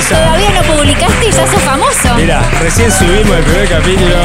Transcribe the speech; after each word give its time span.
Todavía 0.00 0.50
no 0.50 0.62
publicaste 0.62 1.28
y 1.28 1.32
ya 1.32 1.46
sos 1.46 1.60
famoso. 1.60 2.14
Mirá, 2.16 2.42
recién 2.60 2.90
subimos 2.90 3.36
el 3.36 3.44
primer 3.44 3.68
capítulo. 3.68 4.16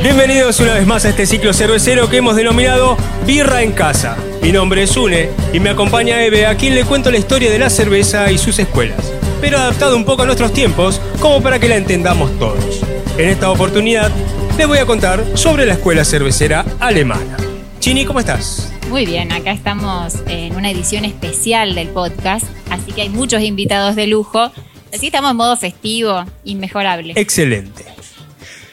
Bienvenidos 0.02 0.60
una 0.60 0.74
vez 0.74 0.86
más 0.86 1.04
a 1.04 1.08
este 1.08 1.26
ciclo 1.26 1.52
cervecero 1.52 2.08
que 2.08 2.18
hemos 2.18 2.36
denominado 2.36 2.96
Birra 3.26 3.62
en 3.62 3.72
Casa. 3.72 4.16
Mi 4.40 4.52
nombre 4.52 4.84
es 4.84 4.96
Une 4.96 5.30
y 5.52 5.58
me 5.58 5.70
acompaña 5.70 6.22
Eve, 6.22 6.46
a 6.46 6.56
quien 6.56 6.76
le 6.76 6.84
cuento 6.84 7.10
la 7.10 7.18
historia 7.18 7.50
de 7.50 7.58
la 7.58 7.70
cerveza 7.70 8.30
y 8.30 8.38
sus 8.38 8.56
escuelas, 8.60 9.12
pero 9.40 9.58
adaptado 9.58 9.96
un 9.96 10.04
poco 10.04 10.22
a 10.22 10.26
nuestros 10.26 10.52
tiempos 10.52 11.00
como 11.18 11.42
para 11.42 11.58
que 11.58 11.68
la 11.68 11.74
entendamos 11.74 12.38
todos. 12.38 12.82
En 13.18 13.30
esta 13.30 13.50
oportunidad 13.50 14.12
les 14.56 14.68
voy 14.68 14.78
a 14.78 14.86
contar 14.86 15.24
sobre 15.34 15.66
la 15.66 15.72
escuela 15.72 16.04
cervecera 16.04 16.64
alemana. 16.78 17.36
Chini, 17.86 18.04
¿cómo 18.04 18.18
estás? 18.18 18.72
Muy 18.88 19.06
bien, 19.06 19.30
acá 19.30 19.52
estamos 19.52 20.14
en 20.26 20.56
una 20.56 20.72
edición 20.72 21.04
especial 21.04 21.76
del 21.76 21.86
podcast, 21.86 22.44
así 22.68 22.90
que 22.90 23.02
hay 23.02 23.10
muchos 23.10 23.40
invitados 23.42 23.94
de 23.94 24.08
lujo. 24.08 24.50
Así 24.92 25.06
estamos 25.06 25.30
en 25.30 25.36
modo 25.36 25.56
festivo, 25.56 26.24
inmejorable. 26.42 27.12
Excelente. 27.14 27.84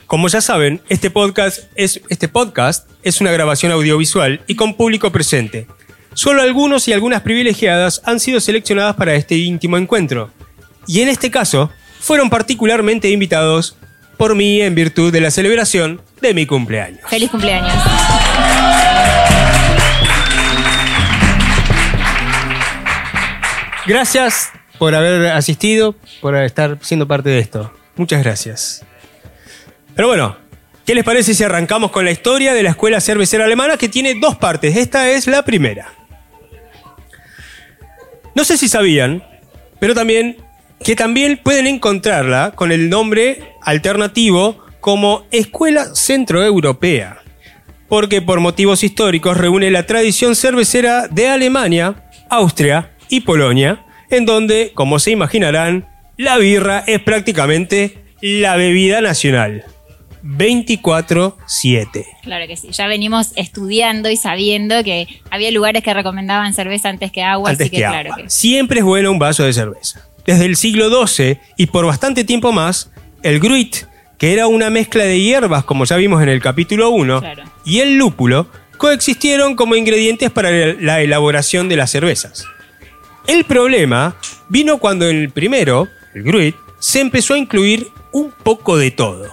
Como 0.08 0.30
ya 0.30 0.42
saben, 0.42 0.82
este 0.90 1.12
podcast, 1.12 1.66
es, 1.76 2.02
este 2.10 2.28
podcast 2.28 2.90
es 3.04 3.22
una 3.22 3.32
grabación 3.32 3.72
audiovisual 3.72 4.42
y 4.48 4.56
con 4.56 4.74
público 4.74 5.12
presente. 5.12 5.68
Solo 6.16 6.42
algunos 6.42 6.88
y 6.88 6.94
algunas 6.94 7.22
privilegiadas 7.22 8.02
han 8.06 8.20
sido 8.20 8.40
seleccionadas 8.40 8.96
para 8.96 9.14
este 9.14 9.36
íntimo 9.36 9.78
encuentro. 9.78 10.32
Y 10.88 11.02
en 11.02 11.10
este 11.10 11.30
caso, 11.30 11.70
fueron 12.00 12.32
particularmente 12.32 13.12
invitados 13.12 13.78
por 14.18 14.34
mí 14.34 14.60
en 14.60 14.74
virtud 14.74 15.14
de 15.14 15.22
la 15.22 15.30
celebración 15.30 16.02
de 16.20 16.34
mi 16.34 16.48
cumpleaños. 16.48 17.02
Feliz 17.08 17.30
cumpleaños. 17.30 17.76
Gracias 23.86 24.52
por 24.78 24.96
haber 24.96 25.28
asistido, 25.32 25.96
por 26.22 26.36
estar 26.36 26.78
siendo 26.82 27.08
parte 27.08 27.30
de 27.30 27.40
esto. 27.40 27.74
Muchas 27.96 28.24
gracias. 28.24 28.86
Pero 29.96 30.08
bueno, 30.08 30.38
¿qué 30.86 30.96
les 30.96 31.04
parece 31.04 31.34
si 31.34 31.44
arrancamos 31.44 31.92
con 31.92 32.06
la 32.06 32.12
historia 32.12 32.54
de 32.54 32.64
la 32.64 32.72
escuela 32.72 33.02
cervecera 33.02 33.46
alemana 33.46 33.78
que 33.78 33.90
tiene 33.90 34.16
dos 34.16 34.38
partes? 34.38 34.78
Esta 34.78 35.10
es 35.10 35.28
la 35.28 35.44
primera. 35.44 35.94
No 38.36 38.44
sé 38.46 38.58
si 38.58 38.70
sabían, 38.70 39.24
pero 39.80 39.94
también 39.94 40.38
que 40.84 40.96
también 40.96 41.40
pueden 41.42 41.68
encontrarla 41.68 42.52
con 42.56 42.72
el 42.72 42.90
nombre 42.90 43.54
alternativo 43.62 44.64
como 44.80 45.26
Escuela 45.32 45.94
Centroeuropea, 45.96 47.22
porque 47.88 48.22
por 48.22 48.40
motivos 48.40 48.84
históricos 48.84 49.38
reúne 49.38 49.72
la 49.72 49.86
tradición 49.86 50.36
cervecera 50.36 51.08
de 51.08 51.30
Alemania, 51.30 52.10
Austria 52.30 52.93
y 53.10 53.22
Polonia, 53.22 53.86
en 54.10 54.26
donde, 54.26 54.72
como 54.74 55.00
se 55.00 55.12
imaginarán, 55.12 55.88
la 56.18 56.38
birra 56.38 56.84
es 56.88 57.00
prácticamente 57.02 57.98
la 58.22 58.56
bebida 58.56 59.02
nacional. 59.02 59.66
24-7. 60.24 62.06
Claro 62.24 62.48
que 62.48 62.56
sí, 62.56 62.70
ya 62.72 62.88
venimos 62.88 63.32
estudiando 63.36 64.10
y 64.10 64.18
sabiendo 64.18 64.84
que 64.84 65.08
había 65.30 65.52
lugares 65.52 65.84
que 65.84 65.94
recomendaban 65.94 66.54
cerveza 66.54 66.90
antes 66.90 67.12
que 67.12 67.24
agua, 67.24 67.52
Antes 67.52 67.66
así 67.66 67.72
que, 67.72 67.78
que 67.78 67.84
claro 67.84 68.14
agua. 68.14 68.24
que 68.24 68.30
Siempre 68.30 68.80
es 68.80 68.86
bueno 68.86 69.12
un 69.12 69.20
vaso 69.20 69.44
de 69.44 69.54
cerveza. 69.54 70.02
Desde 70.26 70.46
el 70.46 70.56
siglo 70.56 71.06
XII 71.06 71.40
y 71.58 71.66
por 71.68 71.86
bastante 71.86 72.24
tiempo 72.24 72.52
más, 72.52 72.92
el 73.24 73.40
gruit, 73.40 73.76
que 74.18 74.32
era 74.34 74.48
una 74.48 74.70
mezcla 74.70 75.04
de 75.04 75.20
hierbas, 75.20 75.66
como 75.66 75.86
ya 75.86 75.98
vimos 75.98 76.22
en 76.24 76.30
el 76.30 76.42
capítulo 76.42 76.90
1, 76.92 77.20
Claro. 77.20 77.44
y 77.66 77.80
el 77.80 77.98
lúpulo, 77.98 78.48
coexistieron 78.78 79.56
como 79.56 79.76
ingredientes 79.76 80.30
para 80.32 80.50
la 80.52 81.02
elaboración 81.02 81.68
de 81.70 81.76
las 81.76 81.92
cervezas. 81.92 82.46
El 83.28 83.46
problema 83.46 84.16
vino 84.50 84.78
cuando 84.78 85.08
en 85.08 85.18
el 85.18 85.30
primero, 85.30 85.88
el 86.14 86.24
gruit, 86.24 86.56
se 86.80 87.00
empezó 87.00 87.34
a 87.36 87.38
incluir 87.38 87.88
un 88.12 88.32
poco 88.44 88.78
de 88.78 88.92
todo. 88.92 89.28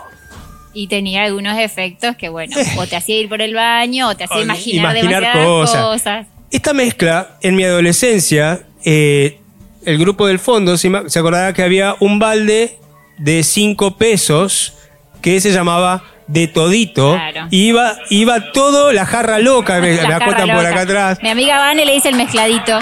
Y 0.72 0.86
tenía 0.86 1.24
algunos 1.24 1.58
efectos 1.58 2.16
que, 2.16 2.28
bueno, 2.28 2.56
o 2.78 2.86
te 2.86 2.96
hacía 2.96 3.18
ir 3.18 3.28
por 3.28 3.42
el 3.42 3.54
baño 3.54 4.08
o 4.08 4.16
te 4.16 4.24
hacía 4.24 4.42
imaginar, 4.42 4.96
imaginar 4.96 5.22
demasiadas 5.22 5.46
cosas. 5.46 5.82
cosas. 5.82 6.26
Esta 6.50 6.72
mezcla, 6.72 7.36
en 7.42 7.56
mi 7.56 7.64
adolescencia, 7.64 8.62
eh, 8.84 9.38
el 9.84 9.98
grupo 9.98 10.26
del 10.26 10.38
fondo 10.38 10.76
se, 10.76 10.88
acordaba 10.88 11.52
que 11.52 11.62
había 11.62 11.96
un 12.00 12.18
balde 12.18 12.78
de 13.18 13.42
5 13.42 13.96
pesos 13.96 14.74
que 15.22 15.40
se 15.40 15.52
llamaba 15.52 16.04
de 16.26 16.46
todito. 16.46 17.14
Claro. 17.14 17.48
Y 17.50 17.68
iba, 17.68 17.98
iba 18.08 18.52
todo 18.52 18.92
la 18.92 19.06
jarra 19.06 19.38
loca, 19.38 19.80
me, 19.80 19.94
La 20.08 20.18
me 20.18 20.54
por 20.54 20.66
acá 20.66 20.80
atrás. 20.82 21.18
Mi 21.22 21.28
amiga 21.28 21.58
Vane 21.58 21.84
le 21.84 21.94
dice 21.94 22.08
el 22.08 22.16
mezcladito. 22.16 22.78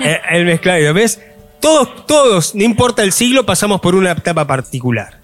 Eh, 0.00 0.20
el 0.30 0.44
mezclado, 0.44 0.94
¿ves? 0.94 1.20
Todos, 1.60 2.06
todos, 2.06 2.54
no 2.54 2.64
importa 2.64 3.02
el 3.02 3.12
siglo, 3.12 3.46
pasamos 3.46 3.80
por 3.80 3.94
una 3.94 4.12
etapa 4.12 4.46
particular. 4.46 5.18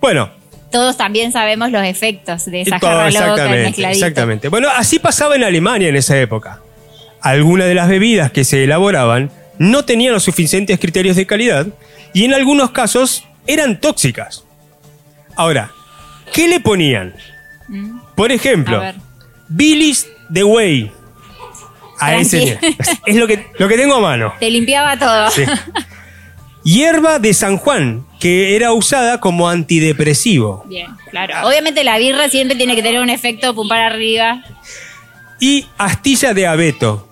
Bueno, 0.00 0.30
Todos 0.70 0.96
también 0.96 1.32
sabemos 1.32 1.70
los 1.70 1.84
efectos 1.84 2.46
de 2.46 2.62
esa 2.62 2.78
todo, 2.78 2.90
jarra 2.90 3.10
loca, 3.10 3.18
exactamente, 3.18 3.90
exactamente. 3.90 4.48
Bueno, 4.48 4.68
así 4.74 4.98
pasaba 4.98 5.36
en 5.36 5.44
Alemania 5.44 5.88
en 5.88 5.96
esa 5.96 6.18
época. 6.18 6.60
Algunas 7.20 7.68
de 7.68 7.74
las 7.74 7.88
bebidas 7.88 8.32
que 8.32 8.44
se 8.44 8.64
elaboraban 8.64 9.30
no 9.58 9.84
tenían 9.84 10.12
los 10.12 10.24
suficientes 10.24 10.80
criterios 10.80 11.14
de 11.16 11.26
calidad 11.26 11.66
y 12.12 12.24
en 12.24 12.34
algunos 12.34 12.70
casos 12.70 13.24
eran 13.46 13.80
tóxicas. 13.80 14.44
Ahora, 15.36 15.70
¿qué 16.32 16.48
le 16.48 16.60
ponían? 16.60 17.14
Mm, 17.68 18.00
Por 18.16 18.32
ejemplo. 18.32 18.82
Billy's 19.48 20.08
The 20.32 20.44
Way. 20.44 20.90
A 22.04 22.16
ese 22.16 22.58
es 23.06 23.16
lo 23.16 23.26
que, 23.26 23.46
lo 23.58 23.68
que 23.68 23.76
tengo 23.76 23.94
a 23.96 24.00
mano. 24.00 24.32
Te 24.40 24.50
limpiaba 24.50 24.98
todo. 24.98 25.30
Sí. 25.30 25.44
Hierba 26.64 27.18
de 27.18 27.34
San 27.34 27.56
Juan, 27.56 28.06
que 28.20 28.54
era 28.54 28.72
usada 28.72 29.18
como 29.18 29.48
antidepresivo. 29.48 30.64
Bien, 30.68 30.86
claro. 31.10 31.48
Obviamente 31.48 31.82
la 31.82 31.98
birra 31.98 32.28
siempre 32.28 32.56
tiene 32.56 32.76
que 32.76 32.82
tener 32.82 33.00
un 33.00 33.10
efecto 33.10 33.52
pum 33.54 33.68
para 33.68 33.86
arriba. 33.86 34.42
Y 35.40 35.66
astilla 35.76 36.32
de 36.34 36.46
abeto. 36.46 37.08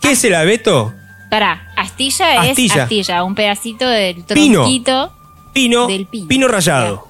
¿Qué 0.00 0.12
es 0.12 0.24
el 0.24 0.34
abeto? 0.34 0.94
Pará, 1.30 1.68
astilla, 1.76 2.40
Astilla. 2.42 2.74
es 2.74 2.80
astilla, 2.82 3.22
un 3.24 3.34
pedacito 3.34 3.86
del 3.86 4.24
Pino. 4.24 4.60
tronquito. 4.60 5.12
Pino, 5.52 5.86
Del 5.86 6.06
pino. 6.06 6.48
rallado. 6.48 7.08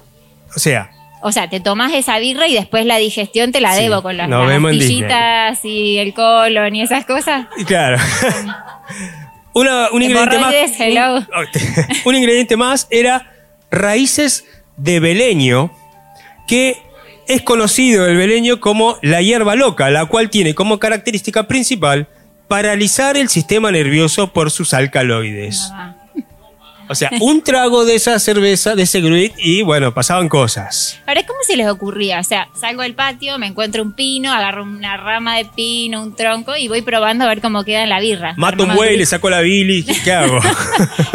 O 0.55 0.59
sea, 0.59 0.91
O 1.21 1.31
sea, 1.31 1.49
te 1.49 1.59
tomás 1.59 1.91
esa 1.93 2.19
birra 2.19 2.47
y 2.47 2.53
después 2.53 2.85
la 2.85 2.97
digestión 2.97 3.51
te 3.51 3.59
la 3.61 3.73
Sí, 3.75 3.81
debo 3.83 4.01
con 4.03 4.15
las, 4.17 4.29
nos 4.29 4.41
las 4.41 4.49
vemos 4.49 4.71
en 4.73 4.79
astillitas 4.79 5.65
y 5.65 5.97
el 5.97 6.13
colon 6.13 6.75
y 6.75 6.81
esas 6.83 7.05
cosas. 7.05 7.47
y 7.57 7.65
claro. 7.65 7.97
Una- 9.53 9.89
un, 9.91 10.01
ingrediente 10.03 10.37
más, 10.37 10.53
un, 10.79 11.97
un 12.05 12.15
ingrediente 12.15 12.57
más 12.57 12.87
era 12.89 13.31
raíces 13.71 14.45
de 14.75 14.99
beleño, 14.99 15.71
que 16.47 16.77
es 17.27 17.41
conocido 17.41 18.05
el 18.05 18.17
beleño 18.17 18.59
como 18.59 18.97
la 19.01 19.21
hierba 19.21 19.55
loca, 19.55 19.89
la 19.89 20.05
cual 20.07 20.29
tiene 20.29 20.53
como 20.53 20.77
característica 20.77 21.47
principal 21.47 22.07
paralizar 22.49 23.17
el 23.17 23.29
sistema 23.29 23.71
nervioso 23.71 24.31
por 24.33 24.51
sus 24.51 24.73
alcaloides. 24.73 25.69
Ah, 25.73 25.94
O 26.87 26.95
sea, 26.95 27.09
un 27.19 27.41
trago 27.43 27.85
de 27.85 27.95
esa 27.95 28.19
cerveza, 28.19 28.75
de 28.75 28.83
ese 28.83 29.01
gruit, 29.01 29.33
y 29.37 29.63
bueno, 29.63 29.93
pasaban 29.93 30.29
cosas. 30.29 30.99
Ahora, 31.07 31.25
¿cómo 31.25 31.39
se 31.45 31.57
les 31.57 31.67
ocurría? 31.67 32.19
O 32.19 32.23
sea, 32.23 32.47
salgo 32.59 32.83
del 32.83 32.93
patio, 32.93 33.37
me 33.39 33.47
encuentro 33.47 33.81
un 33.81 33.93
pino, 33.93 34.31
agarro 34.31 34.63
una 34.63 34.97
rama 34.97 35.37
de 35.37 35.45
pino, 35.45 36.01
un 36.01 36.15
tronco 36.15 36.55
y 36.55 36.67
voy 36.67 36.81
probando 36.81 37.25
a 37.25 37.27
ver 37.27 37.41
cómo 37.41 37.63
queda 37.63 37.83
en 37.83 37.89
la 37.89 37.99
birra. 37.99 38.33
Mato 38.37 38.63
un 38.63 38.71
un 38.71 38.85
le 38.85 39.05
saco 39.05 39.29
la 39.29 39.41
bili, 39.41 39.83
¿qué 39.83 40.11
hago? 40.13 40.39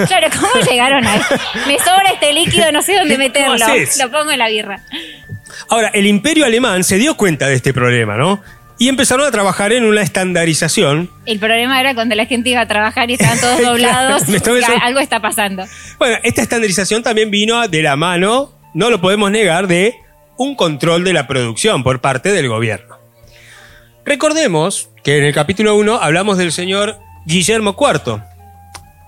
Claro, 0.06 0.28
¿cómo 0.40 0.64
llegaron 0.68 1.06
ahí? 1.06 1.20
Me 1.66 1.78
sobra 1.78 2.10
este 2.12 2.32
líquido, 2.32 2.72
no 2.72 2.82
sé 2.82 2.96
dónde 2.96 3.16
meterlo. 3.16 3.56
Lo 3.98 4.10
pongo 4.10 4.30
en 4.32 4.38
la 4.38 4.48
birra. 4.48 4.82
Ahora, 5.68 5.88
el 5.88 6.06
imperio 6.06 6.44
alemán 6.44 6.84
se 6.84 6.96
dio 6.96 7.16
cuenta 7.16 7.46
de 7.48 7.54
este 7.54 7.72
problema, 7.72 8.16
¿no? 8.16 8.42
Y 8.80 8.88
empezaron 8.88 9.26
a 9.26 9.30
trabajar 9.30 9.74
en 9.74 9.84
una 9.84 10.00
estandarización. 10.00 11.10
El 11.26 11.38
problema 11.38 11.78
era 11.78 11.94
cuando 11.94 12.14
la 12.14 12.24
gente 12.24 12.48
iba 12.48 12.62
a 12.62 12.66
trabajar 12.66 13.10
y 13.10 13.12
estaban 13.12 13.38
todos 13.40 13.60
doblados. 13.60 14.22
algo 14.82 15.00
está 15.00 15.20
pasando. 15.20 15.66
Bueno, 15.98 16.16
esta 16.22 16.40
estandarización 16.40 17.02
también 17.02 17.30
vino 17.30 17.68
de 17.68 17.82
la 17.82 17.96
mano, 17.96 18.54
no 18.72 18.88
lo 18.88 18.98
podemos 18.98 19.30
negar, 19.30 19.66
de 19.66 19.96
un 20.38 20.54
control 20.54 21.04
de 21.04 21.12
la 21.12 21.26
producción 21.26 21.82
por 21.82 22.00
parte 22.00 22.32
del 22.32 22.48
gobierno. 22.48 22.96
Recordemos 24.06 24.88
que 25.04 25.18
en 25.18 25.24
el 25.24 25.34
capítulo 25.34 25.76
1 25.76 25.96
hablamos 26.00 26.38
del 26.38 26.50
señor 26.50 26.96
Guillermo 27.26 27.76
IV, 27.78 28.22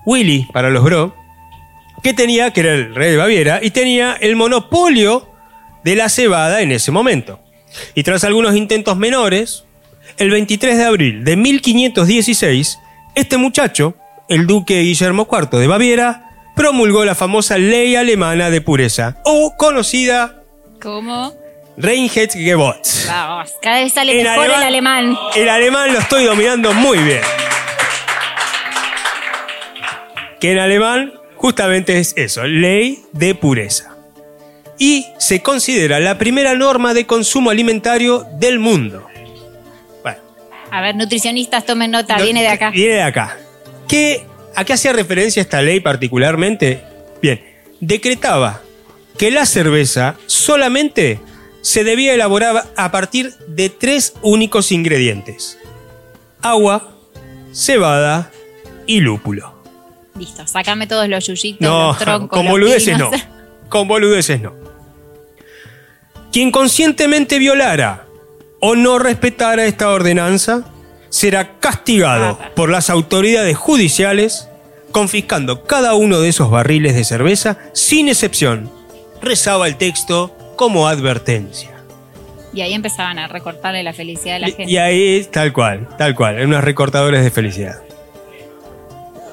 Willy 0.05 0.51
para 0.53 0.69
los 0.69 0.85
bro, 0.85 1.17
que 2.03 2.13
tenía, 2.13 2.51
que 2.51 2.61
era 2.61 2.75
el 2.75 2.95
rey 2.95 3.13
de 3.13 3.17
Baviera, 3.17 3.61
y 3.63 3.71
tenía 3.71 4.19
el 4.21 4.37
monopolio 4.37 5.31
de 5.83 5.97
la 5.97 6.11
cebada 6.11 6.61
en 6.61 6.73
ese 6.73 6.91
momento. 6.91 7.42
Y 7.95 8.03
tras 8.03 8.25
algunos 8.25 8.55
intentos 8.55 8.97
menores, 8.97 9.65
el 10.17 10.31
23 10.31 10.77
de 10.77 10.85
abril 10.85 11.25
de 11.25 11.37
1516, 11.37 12.79
este 13.15 13.37
muchacho, 13.37 13.95
el 14.29 14.47
duque 14.47 14.81
Guillermo 14.81 15.29
IV 15.31 15.59
de 15.59 15.67
Baviera, 15.67 16.31
promulgó 16.55 17.05
la 17.05 17.15
famosa 17.15 17.59
ley 17.59 17.97
alemana 17.97 18.51
de 18.51 18.61
pureza, 18.61 19.17
o 19.25 19.55
conocida 19.57 20.43
¿Cómo? 20.83 21.33
Reinheitsgebot. 21.77 23.07
Vamos, 23.07 23.53
cada 23.63 23.79
vez 23.79 23.93
sale 23.93 24.19
En 24.19 24.25
mejor 24.25 24.47
el 24.47 24.63
alemán. 24.63 25.17
El 25.37 25.49
alemán 25.49 25.93
lo 25.93 26.01
estoy 26.01 26.25
dominando 26.25 26.73
muy 26.73 26.99
bien. 26.99 27.23
Que 30.41 30.53
en 30.53 30.59
alemán 30.59 31.13
justamente 31.37 32.01
es 32.01 32.15
eso, 32.17 32.43
ley 32.45 33.05
de 33.13 33.37
pureza. 33.37 33.92
Y 34.85 35.07
se 35.17 35.43
considera 35.43 36.01
la 36.01 36.19
primera 36.19 36.57
norma 36.57 36.93
de 36.93 37.07
consumo 37.07 37.51
alimentario 37.51 38.27
del 38.41 38.59
mundo. 38.59 39.07
Bueno, 40.03 40.19
A 40.73 40.81
ver, 40.81 40.97
nutricionistas, 40.97 41.65
tomen 41.65 41.93
nota, 41.93 42.17
no, 42.17 42.25
viene 42.25 42.43
de 42.43 42.49
acá. 42.49 42.71
Viene 42.71 42.95
de 42.95 43.03
acá. 43.03 43.37
¿Qué, 43.87 44.27
¿A 44.57 44.65
qué 44.65 44.73
hacía 44.73 44.93
referencia 44.93 45.41
esta 45.41 45.63
ley 45.63 45.79
particularmente? 45.79 46.83
Bien, 47.23 47.41
decretaba 47.79 48.61
que 49.17 49.31
la 49.31 49.47
cerveza 49.47 50.17
solamente 50.27 51.21
se 51.61 51.85
debía 51.85 52.13
elaborar 52.15 52.65
a 52.77 52.91
partir 52.91 53.33
de 53.47 53.69
tres 53.69 54.15
únicos 54.21 54.73
ingredientes. 54.73 55.61
Agua, 56.41 56.91
cebada 57.53 58.33
y 58.89 58.99
lúpulo. 58.99 59.63
Listo, 60.19 60.45
sacame 60.49 60.89
todos 60.89 61.09
los 61.09 61.25
yuyitos, 61.25 61.61
No, 61.61 61.89
los 61.91 61.99
troncos. 61.99 62.37
con 62.37 62.49
boludeces 62.49 62.99
no. 62.99 63.13
Con 63.69 63.87
boludeces 63.87 64.41
no. 64.41 64.72
Quien 66.33 66.51
conscientemente 66.51 67.39
violara 67.39 68.07
o 68.61 68.75
no 68.75 68.99
respetara 68.99 69.67
esta 69.67 69.91
ordenanza 69.91 70.65
será 71.11 71.59
castigado 71.61 72.39
por 72.57 72.71
las 72.71 72.89
autoridades 72.91 73.57
judiciales 73.57 74.49
confiscando 74.93 75.65
cada 75.65 75.95
uno 75.95 76.21
de 76.21 76.29
esos 76.29 76.51
barriles 76.51 76.95
de 76.95 77.05
cerveza 77.05 77.59
sin 77.75 78.09
excepción. 78.09 78.71
Rezaba 79.21 79.67
el 79.67 79.77
texto 79.77 80.35
como 80.57 80.89
advertencia. 80.89 81.71
Y 82.55 82.61
ahí 82.61 82.75
empezaban 82.75 83.19
a 83.19 83.29
recortarle 83.29 83.83
la 83.83 83.93
felicidad 83.95 84.35
de 84.35 84.41
la 84.41 84.49
Y- 84.49 84.53
gente. 84.53 84.73
Y 84.73 84.77
ahí, 84.77 85.27
tal 85.31 85.53
cual, 85.53 85.89
tal 85.97 86.15
cual, 86.15 86.39
en 86.39 86.49
unos 86.49 86.63
recortadores 86.65 87.25
de 87.25 87.31
felicidad. 87.31 87.83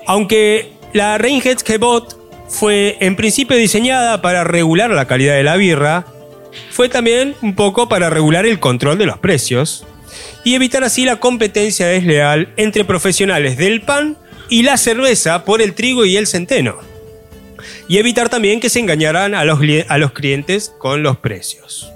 Aunque 0.08 0.72
la 0.94 1.18
Reinheitsgebot 1.18 2.18
fue 2.48 2.98
en 3.02 3.16
principio 3.16 3.58
diseñada 3.58 4.22
para 4.22 4.44
regular 4.44 4.90
la 4.92 5.06
calidad 5.06 5.36
de 5.36 5.44
la 5.44 5.56
birra, 5.58 6.06
fue 6.72 6.90
también 6.90 7.36
un 7.42 7.56
poco 7.56 7.90
para 7.90 8.10
regular 8.10 8.46
el 8.46 8.60
control 8.60 8.98
de 8.98 9.06
los 9.06 9.20
precios 9.20 9.86
y 10.44 10.56
evitar 10.56 10.84
así 10.84 11.06
la 11.06 11.20
competencia 11.20 11.88
desleal 11.88 12.54
entre 12.58 12.86
profesionales 12.86 13.58
del 13.58 13.82
pan 13.82 14.18
y 14.50 14.64
la 14.64 14.78
cerveza 14.78 15.46
por 15.46 15.62
el 15.62 15.74
trigo 15.74 16.06
y 16.06 16.18
el 16.18 16.28
centeno. 16.28 16.78
Y 17.88 17.98
evitar 17.98 18.30
también 18.30 18.60
que 18.60 18.70
se 18.70 18.80
engañaran 18.80 19.36
a 19.36 19.44
los, 19.46 19.60
a 19.88 19.98
los 19.98 20.12
clientes 20.12 20.74
con 20.78 21.04
los 21.04 21.18
precios. 21.18 21.92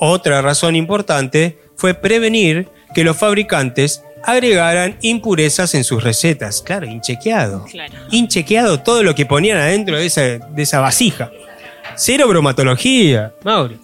Otra 0.00 0.42
razón 0.42 0.76
importante 0.76 1.58
fue 1.76 1.94
prevenir 1.94 2.68
que 2.94 3.04
los 3.04 3.16
fabricantes 3.16 4.02
agregaran 4.24 4.96
impurezas 5.00 5.74
en 5.74 5.84
sus 5.84 6.02
recetas. 6.02 6.62
Claro, 6.62 6.86
inchequeado. 6.86 7.64
Claro. 7.64 7.94
Inchequeado 8.10 8.80
todo 8.80 9.02
lo 9.02 9.14
que 9.14 9.26
ponían 9.26 9.58
adentro 9.58 9.96
de 9.96 10.06
esa, 10.06 10.22
de 10.22 10.62
esa 10.62 10.80
vasija. 10.80 11.30
Cero 12.00 12.28
bromatología, 12.28 13.32
Mauri. 13.42 13.76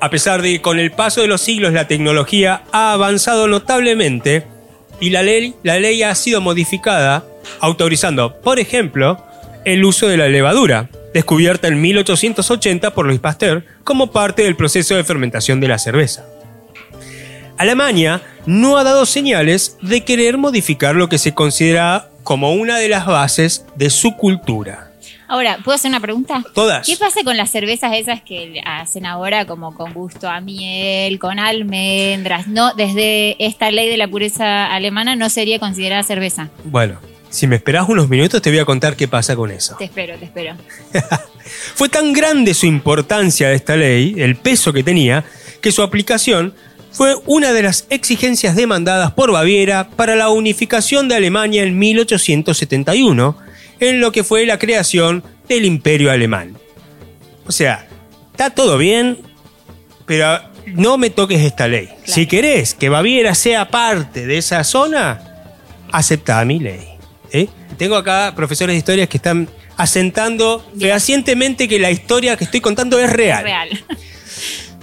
A 0.00 0.08
pesar 0.08 0.40
de 0.40 0.52
que 0.52 0.62
con 0.62 0.78
el 0.78 0.90
paso 0.90 1.20
de 1.20 1.26
los 1.26 1.42
siglos 1.42 1.74
la 1.74 1.86
tecnología 1.86 2.62
ha 2.72 2.94
avanzado 2.94 3.46
notablemente 3.46 4.46
y 5.00 5.10
la 5.10 5.22
ley, 5.22 5.54
la 5.62 5.78
ley 5.78 6.02
ha 6.02 6.14
sido 6.14 6.40
modificada, 6.40 7.24
autorizando, 7.60 8.40
por 8.40 8.58
ejemplo, 8.58 9.22
el 9.66 9.84
uso 9.84 10.08
de 10.08 10.16
la 10.16 10.28
levadura, 10.28 10.88
descubierta 11.12 11.68
en 11.68 11.82
1880 11.82 12.94
por 12.94 13.04
Luis 13.04 13.20
Pasteur 13.20 13.66
como 13.84 14.12
parte 14.12 14.44
del 14.44 14.56
proceso 14.56 14.96
de 14.96 15.04
fermentación 15.04 15.60
de 15.60 15.68
la 15.68 15.78
cerveza. 15.78 16.24
Alemania 17.58 18.22
no 18.46 18.78
ha 18.78 18.84
dado 18.84 19.04
señales 19.04 19.76
de 19.82 20.04
querer 20.04 20.38
modificar 20.38 20.96
lo 20.96 21.10
que 21.10 21.18
se 21.18 21.34
considera 21.34 22.08
como 22.30 22.52
una 22.52 22.78
de 22.78 22.88
las 22.88 23.06
bases 23.06 23.64
de 23.74 23.90
su 23.90 24.16
cultura. 24.16 24.92
Ahora, 25.26 25.58
¿puedo 25.64 25.74
hacer 25.74 25.88
una 25.88 25.98
pregunta? 25.98 26.44
Todas. 26.54 26.86
¿Qué 26.86 26.96
pasa 26.96 27.24
con 27.24 27.36
las 27.36 27.50
cervezas 27.50 27.92
esas 27.96 28.22
que 28.22 28.62
hacen 28.64 29.04
ahora 29.04 29.46
como 29.46 29.74
con 29.74 29.92
gusto 29.92 30.28
a 30.28 30.40
miel, 30.40 31.18
con 31.18 31.40
almendras? 31.40 32.46
No, 32.46 32.72
desde 32.74 33.34
esta 33.44 33.72
ley 33.72 33.88
de 33.88 33.96
la 33.96 34.06
pureza 34.06 34.66
alemana 34.72 35.16
no 35.16 35.28
sería 35.28 35.58
considerada 35.58 36.04
cerveza. 36.04 36.50
Bueno, 36.62 37.00
si 37.30 37.48
me 37.48 37.56
esperás 37.56 37.88
unos 37.88 38.08
minutos 38.08 38.40
te 38.40 38.50
voy 38.50 38.60
a 38.60 38.64
contar 38.64 38.94
qué 38.94 39.08
pasa 39.08 39.34
con 39.34 39.50
eso. 39.50 39.74
Te 39.76 39.86
espero, 39.86 40.16
te 40.16 40.26
espero. 40.26 40.54
Fue 41.74 41.88
tan 41.88 42.12
grande 42.12 42.54
su 42.54 42.66
importancia 42.66 43.48
de 43.48 43.56
esta 43.56 43.74
ley, 43.74 44.14
el 44.18 44.36
peso 44.36 44.72
que 44.72 44.84
tenía, 44.84 45.24
que 45.60 45.72
su 45.72 45.82
aplicación 45.82 46.54
fue 46.92 47.14
una 47.26 47.52
de 47.52 47.62
las 47.62 47.86
exigencias 47.90 48.56
demandadas 48.56 49.12
por 49.12 49.32
Baviera 49.32 49.88
para 49.90 50.16
la 50.16 50.28
unificación 50.28 51.08
de 51.08 51.16
Alemania 51.16 51.62
en 51.62 51.78
1871, 51.78 53.36
en 53.80 54.00
lo 54.00 54.12
que 54.12 54.24
fue 54.24 54.46
la 54.46 54.58
creación 54.58 55.22
del 55.48 55.64
Imperio 55.64 56.10
Alemán. 56.10 56.56
O 57.46 57.52
sea, 57.52 57.86
está 58.32 58.50
todo 58.50 58.78
bien, 58.78 59.18
pero 60.06 60.40
no 60.66 60.98
me 60.98 61.10
toques 61.10 61.40
esta 61.40 61.68
ley. 61.68 61.88
Si 62.04 62.26
querés 62.26 62.74
que 62.74 62.88
Baviera 62.88 63.34
sea 63.34 63.68
parte 63.68 64.26
de 64.26 64.38
esa 64.38 64.64
zona, 64.64 65.20
aceptá 65.92 66.44
mi 66.44 66.58
ley. 66.58 66.88
¿eh? 67.32 67.48
Tengo 67.78 67.96
acá 67.96 68.32
profesores 68.36 68.74
de 68.74 68.78
historia 68.78 69.06
que 69.06 69.16
están 69.16 69.48
asentando 69.76 70.64
fehacientemente 70.78 71.66
que 71.66 71.78
la 71.78 71.90
historia 71.90 72.36
que 72.36 72.44
estoy 72.44 72.60
contando 72.60 72.98
es 72.98 73.10
real. 73.10 73.44
Real. 73.44 73.84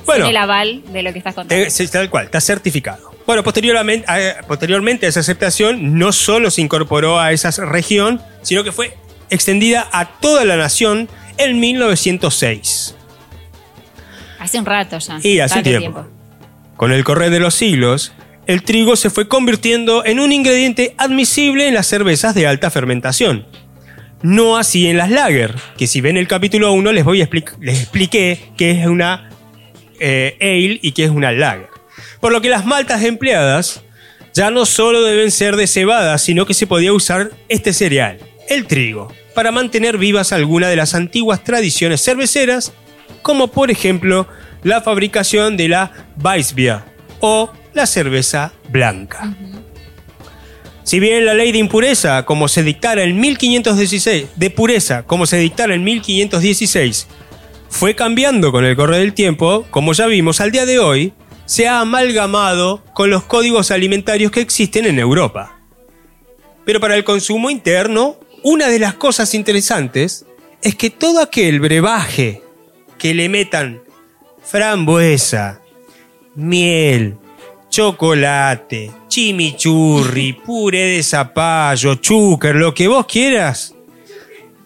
Bueno, 0.08 0.28
el 0.28 0.38
aval 0.38 0.82
de 0.92 1.04
lo 1.04 1.12
que 1.14 1.20
estás 1.20 1.36
contando. 1.36 1.70
sí, 1.70 1.88
tal 1.88 2.10
cual, 2.10 2.26
está 2.26 2.42
certificado. 2.42 3.12
Bueno, 3.28 3.44
posteriormente 3.44 4.06
a, 4.10 4.42
posteriormente 4.48 5.06
a 5.06 5.10
esa 5.10 5.20
aceptación, 5.20 6.00
no 6.00 6.12
solo 6.14 6.50
se 6.50 6.62
incorporó 6.62 7.20
a 7.20 7.32
esa 7.34 7.52
región, 7.66 8.22
sino 8.42 8.64
que 8.64 8.72
fue 8.72 8.96
extendida 9.30 9.88
a 9.92 10.06
toda 10.20 10.46
la 10.46 10.56
nación 10.58 11.10
en 11.38 11.60
1906. 11.60 12.96
Hace 14.40 14.60
un 14.60 14.66
rato 14.66 14.98
ya. 15.00 15.20
Y 15.24 15.40
hace 15.40 15.62
tiempo. 15.62 16.06
Con 16.76 16.92
el 16.92 17.04
correr 17.04 17.32
de 17.32 17.40
los 17.40 17.56
siglos, 17.56 18.14
el 18.46 18.64
trigo 18.64 18.96
se 18.96 19.10
fue 19.10 19.28
convirtiendo 19.28 20.06
en 20.06 20.20
un 20.20 20.32
ingrediente 20.32 20.94
admisible 20.98 21.68
en 21.68 21.74
las 21.74 21.88
cervezas 21.88 22.34
de 22.36 22.48
alta 22.48 22.70
fermentación. 22.70 23.46
No 24.22 24.58
así 24.58 24.88
en 24.88 24.98
las 24.98 25.12
lager, 25.12 25.54
que 25.78 25.86
si 25.86 26.02
ven 26.02 26.18
el 26.18 26.28
capítulo 26.28 26.72
1 26.72 26.92
les, 26.92 27.04
voy 27.04 27.22
a 27.22 27.30
expli- 27.30 27.52
les 27.60 27.82
expliqué 27.82 28.52
qué 28.58 28.72
es 28.72 28.88
una 28.88 29.27
eh, 30.00 30.38
ale 30.42 30.80
y 30.82 30.92
qué 30.92 31.06
es 31.06 31.12
una 31.12 31.32
lager. 31.32 31.70
Por 32.20 32.32
lo 32.32 32.42
que 32.42 32.50
las 32.50 32.66
maltas 32.66 33.04
empleadas 33.04 33.84
ya 34.34 34.52
no 34.52 34.66
solo 34.66 35.04
deben 35.04 35.32
ser 35.32 35.56
de 35.56 35.68
cebada, 35.68 36.18
sino 36.18 36.46
que 36.46 36.54
se 36.54 36.68
podía 36.68 36.94
usar 36.94 37.32
este 37.50 37.74
cereal, 37.74 38.20
el 38.50 38.68
trigo, 38.68 39.12
para 39.34 39.52
mantener 39.52 39.98
vivas 39.98 40.32
algunas 40.32 40.70
de 40.70 40.76
las 40.76 40.94
antiguas 40.94 41.44
tradiciones 41.44 42.04
cerveceras, 42.04 42.74
como 43.22 43.48
por 43.48 43.72
ejemplo 43.72 44.28
la 44.64 44.82
fabricación 44.82 45.58
de 45.58 45.70
la 45.70 45.92
Weissbier 46.24 46.82
o 47.20 47.52
la 47.74 47.86
cerveza 47.86 48.54
blanca. 48.70 49.34
Si 50.84 51.00
bien 51.00 51.26
la 51.26 51.34
ley 51.34 51.52
de 51.52 51.58
impureza, 51.58 52.24
como 52.24 52.48
se 52.48 52.64
dictara 52.64 53.04
en 53.04 53.20
1516, 53.20 54.28
de 54.36 54.50
pureza, 54.50 55.04
como 55.04 55.26
se 55.26 55.38
dictara 55.38 55.76
en 55.76 55.84
1516, 55.84 57.08
fue 57.70 57.96
cambiando 57.96 58.52
con 58.52 58.66
el 58.66 58.76
correr 58.76 59.00
del 59.00 59.14
tiempo, 59.14 59.66
como 59.70 59.94
ya 59.94 60.08
vimos 60.08 60.42
al 60.42 60.52
día 60.52 60.66
de 60.66 60.80
hoy, 60.80 61.14
se 61.46 61.68
ha 61.68 61.80
amalgamado 61.80 62.84
con 62.94 63.10
los 63.10 63.24
códigos 63.24 63.72
alimentarios 63.72 64.32
que 64.32 64.42
existen 64.42 64.86
en 64.86 65.00
Europa. 65.00 65.60
Pero 66.66 66.80
para 66.80 66.96
el 66.96 67.04
consumo 67.04 67.50
interno, 67.50 68.18
una 68.44 68.68
de 68.68 68.80
las 68.80 68.96
cosas 68.96 69.34
interesantes 69.34 70.26
es 70.62 70.76
que 70.76 70.90
todo 70.90 71.22
aquel 71.22 71.60
brebaje 71.60 72.42
que 72.98 73.14
le 73.14 73.30
metan 73.30 73.82
frambuesa, 74.44 75.62
miel, 76.36 77.18
chocolate, 77.70 78.92
chimichurri, 79.08 80.34
puré 80.34 80.86
de 80.86 81.04
zapallo, 81.04 81.96
chúcar, 81.96 82.56
lo 82.56 82.74
que 82.74 82.88
vos 82.88 83.06
quieras, 83.06 83.76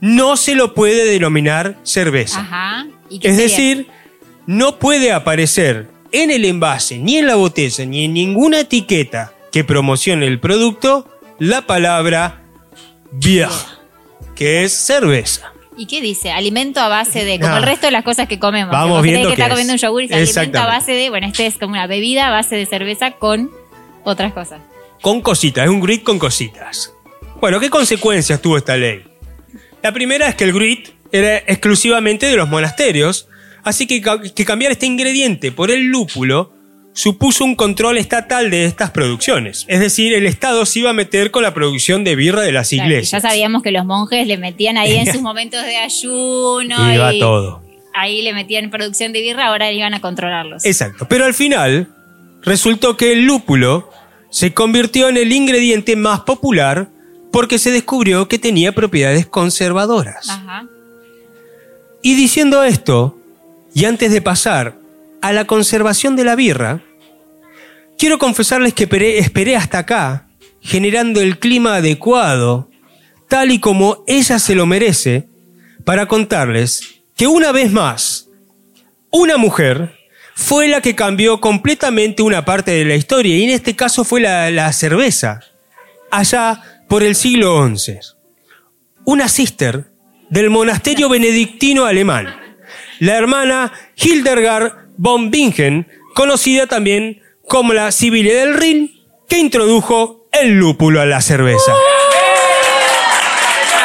no 0.01 0.35
se 0.35 0.55
lo 0.55 0.73
puede 0.73 1.05
denominar 1.05 1.77
cerveza. 1.83 2.41
Ajá. 2.41 2.87
¿Y 3.09 3.19
qué 3.19 3.29
Es 3.29 3.35
sería? 3.35 3.49
decir, 3.49 3.87
no 4.47 4.77
puede 4.79 5.11
aparecer 5.11 5.87
en 6.11 6.31
el 6.31 6.43
envase, 6.43 6.97
ni 6.97 7.17
en 7.17 7.27
la 7.27 7.35
botella, 7.35 7.85
ni 7.85 8.05
en 8.05 8.13
ninguna 8.13 8.59
etiqueta 8.61 9.33
que 9.51 9.63
promocione 9.63 10.25
el 10.27 10.39
producto 10.39 11.07
la 11.39 11.65
palabra 11.65 12.41
bier, 13.11 13.49
que 14.35 14.63
es 14.63 14.73
cerveza. 14.73 15.53
¿Y 15.77 15.85
qué 15.85 16.01
dice? 16.01 16.31
Alimento 16.31 16.79
a 16.79 16.87
base 16.89 17.23
de, 17.23 17.39
como 17.39 17.57
el 17.57 17.63
resto 17.63 17.87
de 17.87 17.91
las 17.91 18.03
cosas 18.03 18.27
que 18.27 18.37
comemos. 18.39 18.71
Vamos 18.71 18.97
vos 18.97 19.01
viendo 19.03 19.27
que 19.29 19.33
está 19.33 19.45
es. 19.45 19.49
comiendo 19.49 19.73
un 19.73 19.79
yogur 19.79 20.03
y 20.03 20.07
dice 20.07 20.39
alimento 20.39 20.59
a 20.59 20.65
base 20.65 20.91
de, 20.91 21.09
bueno, 21.09 21.27
este 21.27 21.45
es 21.45 21.57
como 21.57 21.73
una 21.73 21.87
bebida 21.87 22.27
a 22.27 22.31
base 22.31 22.55
de 22.55 22.65
cerveza 22.65 23.11
con 23.11 23.49
otras 24.03 24.33
cosas. 24.33 24.61
Con 25.01 25.21
cositas, 25.21 25.63
es 25.63 25.69
un 25.69 25.79
grit 25.79 26.03
con 26.03 26.19
cositas. 26.19 26.93
Bueno, 27.39 27.59
¿qué 27.59 27.69
consecuencias 27.69 28.41
tuvo 28.41 28.57
esta 28.57 28.75
ley? 28.77 29.03
La 29.83 29.91
primera 29.91 30.27
es 30.27 30.35
que 30.35 30.43
el 30.45 30.53
grit 30.53 30.89
era 31.11 31.37
exclusivamente 31.37 32.25
de 32.27 32.35
los 32.35 32.47
monasterios, 32.49 33.27
así 33.63 33.87
que, 33.87 34.01
ca- 34.01 34.21
que 34.21 34.45
cambiar 34.45 34.71
este 34.71 34.85
ingrediente 34.85 35.51
por 35.51 35.71
el 35.71 35.85
lúpulo 35.87 36.53
supuso 36.93 37.45
un 37.45 37.55
control 37.55 37.97
estatal 37.97 38.49
de 38.51 38.65
estas 38.65 38.91
producciones. 38.91 39.65
Es 39.69 39.79
decir, 39.79 40.13
el 40.13 40.27
Estado 40.27 40.65
se 40.65 40.79
iba 40.79 40.89
a 40.89 40.93
meter 40.93 41.31
con 41.31 41.41
la 41.43 41.53
producción 41.53 42.03
de 42.03 42.15
birra 42.15 42.41
de 42.41 42.51
las 42.51 42.69
Claro, 42.69 42.89
iglesias. 42.89 43.23
ya 43.23 43.29
sabíamos 43.29 43.63
que 43.63 43.71
los 43.71 43.85
monjes 43.85 44.27
le 44.27 44.37
metían 44.37 44.77
ahí 44.77 44.97
en 44.97 45.05
sus 45.13 45.21
momentos 45.21 45.63
de 45.63 45.77
ayuno. 45.77 46.93
Iba 46.93 47.13
y 47.13 47.19
todo. 47.19 47.63
Ahí 47.93 48.21
le 48.21 48.33
metían 48.33 48.69
producción 48.69 49.13
de 49.13 49.21
birra, 49.21 49.47
ahora 49.47 49.71
iban 49.71 49.93
a 49.93 50.01
controlarlos. 50.01 50.65
Exacto. 50.65 51.07
Pero 51.09 51.25
al 51.25 51.33
final 51.33 51.89
resultó 52.43 52.95
que 52.97 53.13
el 53.13 53.23
lúpulo 53.25 53.89
se 54.29 54.53
convirtió 54.53 55.09
en 55.09 55.17
el 55.17 55.31
ingrediente 55.31 55.95
más 55.95 56.21
popular 56.21 56.89
porque 57.31 57.59
se 57.59 57.71
descubrió 57.71 58.27
que 58.27 58.39
tenía 58.39 58.73
propiedades 58.73 59.25
conservadoras. 59.25 60.29
Ajá. 60.29 60.67
Y 62.01 62.15
diciendo 62.15 62.63
esto, 62.63 63.17
y 63.73 63.85
antes 63.85 64.11
de 64.11 64.21
pasar 64.21 64.75
a 65.21 65.31
la 65.31 65.45
conservación 65.45 66.15
de 66.15 66.23
la 66.23 66.35
birra, 66.35 66.81
quiero 67.97 68.17
confesarles 68.17 68.73
que 68.73 68.89
esperé, 69.19 69.55
hasta 69.55 69.79
acá, 69.79 70.27
generando 70.61 71.21
el 71.21 71.37
clima 71.37 71.75
adecuado, 71.75 72.69
tal 73.27 73.51
y 73.51 73.59
como 73.59 74.03
ella 74.07 74.39
se 74.39 74.55
lo 74.55 74.65
merece, 74.65 75.27
para 75.85 76.07
contarles 76.07 77.01
que 77.15 77.27
una 77.27 77.51
vez 77.51 77.71
más, 77.71 78.27
una 79.11 79.37
mujer 79.37 79.95
fue 80.33 80.67
la 80.67 80.81
que 80.81 80.95
cambió 80.95 81.39
completamente 81.39 82.23
una 82.23 82.43
parte 82.43 82.71
de 82.71 82.85
la 82.85 82.95
historia, 82.95 83.37
y 83.37 83.43
en 83.43 83.49
este 83.51 83.75
caso 83.75 84.03
fue 84.03 84.21
la, 84.21 84.49
la 84.49 84.73
cerveza, 84.73 85.41
allá 86.09 86.80
por 86.91 87.03
el 87.03 87.15
siglo 87.15 87.65
XI 87.73 87.99
una 89.05 89.29
sister 89.29 89.85
del 90.29 90.49
monasterio 90.49 91.07
benedictino 91.07 91.85
alemán, 91.85 92.57
la 92.99 93.15
hermana 93.15 93.71
Hildegard 93.95 94.73
von 94.97 95.31
Bingen, 95.31 95.87
conocida 96.13 96.67
también 96.67 97.21
como 97.47 97.71
la 97.71 97.93
Sibile 97.93 98.33
del 98.33 98.55
Rin, 98.55 98.91
que 99.29 99.37
introdujo 99.37 100.27
el 100.33 100.59
lúpulo 100.59 100.99
a 100.99 101.05
la 101.05 101.21
cerveza. 101.21 101.71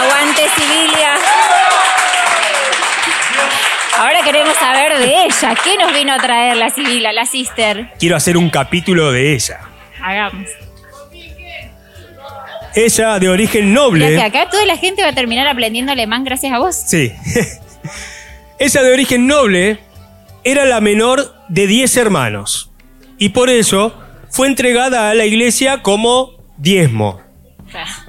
Aguante, 0.01 0.43
Sibilia. 0.57 1.15
Ahora 3.99 4.25
queremos 4.25 4.57
saber 4.57 4.99
de 4.99 5.27
ella. 5.27 5.55
¿Qué 5.63 5.77
nos 5.79 5.95
vino 5.95 6.13
a 6.13 6.19
traer 6.19 6.57
la 6.57 6.71
Sibila, 6.71 7.13
la 7.13 7.25
sister? 7.25 7.89
Quiero 8.01 8.17
hacer 8.17 8.37
un 8.37 8.51
capítulo 8.51 9.13
de 9.13 9.33
ella. 9.33 9.61
Hagamos. 10.03 10.66
Ella 12.77 13.19
de 13.19 13.29
origen 13.29 13.71
Mira 13.71 13.81
noble. 13.83 14.09
que 14.17 14.23
acá 14.23 14.49
toda 14.51 14.65
la 14.67 14.77
gente 14.77 15.03
va 15.03 15.09
a 15.09 15.13
terminar 15.15 15.49
aprendiendo 15.49 15.91
alemán 15.93 16.23
gracias 16.25 16.53
a 16.53 16.59
vos. 16.59 16.77
Sí. 16.77 17.11
Ella 18.59 18.83
de 18.83 18.93
origen 18.93 19.27
noble 19.27 19.79
era 20.45 20.65
la 20.65 20.81
menor 20.81 21.35
de 21.49 21.67
10 21.67 21.97
hermanos. 21.97 22.71
Y 23.19 23.31
por 23.31 23.51
eso 23.51 23.95
fue 24.31 24.47
entregada 24.47 25.11
a 25.11 25.15
la 25.15 25.25
iglesia 25.25 25.83
como 25.83 26.33
diezmo. 26.59 27.21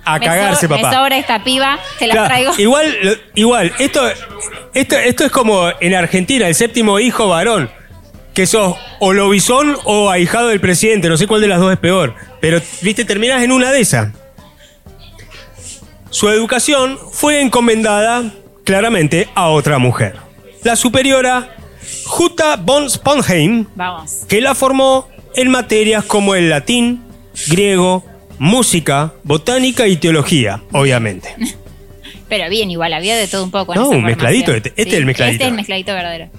A 0.06 0.20
Me 0.20 0.26
cagarse, 0.26 0.68
so- 0.68 0.70
papá. 0.70 0.90
Me 0.90 0.96
sobra 0.96 1.18
esta 1.18 1.44
piba, 1.44 1.80
te 2.00 2.08
la 2.08 2.14
Claro, 2.14 2.28
traigo. 2.28 2.54
Igual, 2.58 3.20
igual, 3.36 3.74
esto, 3.80 4.08
esto, 4.74 4.98
esto 4.98 5.26
es 5.26 5.32
como 5.32 5.70
en 5.80 5.96
Argentina, 5.96 6.48
el 6.48 6.56
séptimo 6.56 7.00
hijo 7.00 7.28
varón. 7.28 7.70
Que 8.34 8.46
sos 8.46 8.76
o 9.00 9.14
lobizón 9.14 9.76
o 9.86 10.12
ahijado 10.12 10.50
del 10.50 10.60
presidente, 10.60 11.10
no 11.10 11.18
sé 11.18 11.26
cuál 11.26 11.42
de 11.42 11.48
las 11.48 11.60
dos 11.60 11.74
es 11.74 11.80
peor. 11.80 12.14
Pero, 12.40 12.62
viste, 12.82 13.04
terminas 13.04 13.42
en 13.44 13.52
una 13.52 13.72
de 13.72 13.80
esas. 13.82 14.10
Su 16.10 16.30
educación 16.30 16.98
fue 17.12 17.42
encomendada 17.42 18.32
claramente 18.64 19.28
a 19.36 19.50
otra 19.50 19.78
mujer. 19.78 20.16
La 20.64 20.76
superiora 20.76 21.56
Jutta 22.06 22.56
von 22.56 22.90
Sponheim, 22.90 23.66
Vamos. 23.76 24.26
que 24.28 24.42
la 24.42 24.56
formó 24.56 25.08
en 25.36 25.50
materias 25.52 26.04
como 26.06 26.36
el 26.36 26.50
latín, 26.50 27.04
griego, 27.48 28.04
música, 28.40 29.14
botánica 29.24 29.88
y 29.88 29.98
teología, 29.98 30.62
obviamente. 30.72 31.36
Pero 32.30 32.50
bien, 32.50 32.70
igual, 32.72 32.94
había 32.94 33.16
de 33.16 33.28
todo 33.28 33.44
un 33.44 33.52
poco. 33.52 33.74
en 33.74 33.80
No, 33.82 33.90
un 33.90 34.04
mezcladito, 34.04 34.54
este- 34.54 34.74
este 34.76 34.90
es 34.90 34.98
el 34.98 35.06
mezcladito. 35.06 35.34
Este 35.36 35.44
es 35.46 35.50
el 35.50 35.56
mezcladito 35.56 35.94
verdadero. 35.94 36.30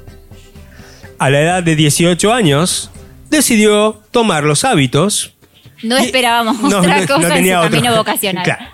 A 1.18 1.30
la 1.30 1.40
edad 1.40 1.62
de 1.62 1.76
18 1.76 2.32
años, 2.32 2.90
decidió 3.30 4.00
tomar 4.10 4.44
los 4.44 4.64
hábitos 4.64 5.34
No 5.82 5.98
Y- 5.98 6.02
esperábamos 6.06 6.60
no, 6.60 6.78
otra 6.78 7.00
no- 7.00 7.06
cosa 7.06 7.20
no 7.20 7.26
en 7.28 7.34
tenía 7.34 7.60
su 7.60 7.66
otro. 7.66 7.70
camino 7.80 7.96
vocacional. 7.96 8.44
Claro. 8.44 8.64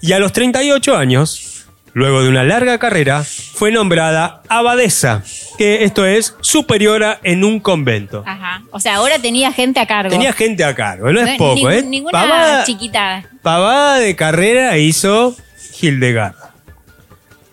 Y 0.00 0.12
a 0.12 0.18
los 0.18 0.32
38 0.32 0.96
años, 0.96 1.66
luego 1.92 2.22
de 2.22 2.28
una 2.28 2.42
larga 2.44 2.78
carrera, 2.78 3.22
fue 3.24 3.70
nombrada 3.70 4.42
abadesa, 4.48 5.22
que 5.58 5.84
esto 5.84 6.06
es 6.06 6.34
superiora 6.40 7.20
en 7.22 7.44
un 7.44 7.60
convento. 7.60 8.22
Ajá. 8.26 8.62
O 8.70 8.80
sea, 8.80 8.96
ahora 8.96 9.18
tenía 9.18 9.52
gente 9.52 9.78
a 9.80 9.86
cargo. 9.86 10.10
Tenía 10.10 10.32
gente 10.32 10.64
a 10.64 10.74
cargo, 10.74 11.12
no 11.12 11.20
es 11.20 11.36
poco, 11.36 11.70
¿eh? 11.70 11.82
Ninguna 11.82 12.12
Pavada- 12.12 12.64
chiquita. 12.64 13.24
pavada 13.42 13.96
de 13.98 14.16
carrera 14.16 14.78
hizo 14.78 15.36
Hildegard. 15.80 16.34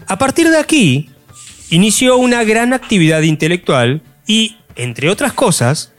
A 0.08 0.18
partir 0.18 0.50
de 0.50 0.58
aquí, 0.58 1.10
inició 1.70 2.16
una 2.18 2.44
gran 2.46 2.72
actividad 2.74 3.22
intelectual 3.24 4.02
y, 4.26 4.56
entre 4.78 5.10
otras 5.10 5.34
cosas, 5.34 5.92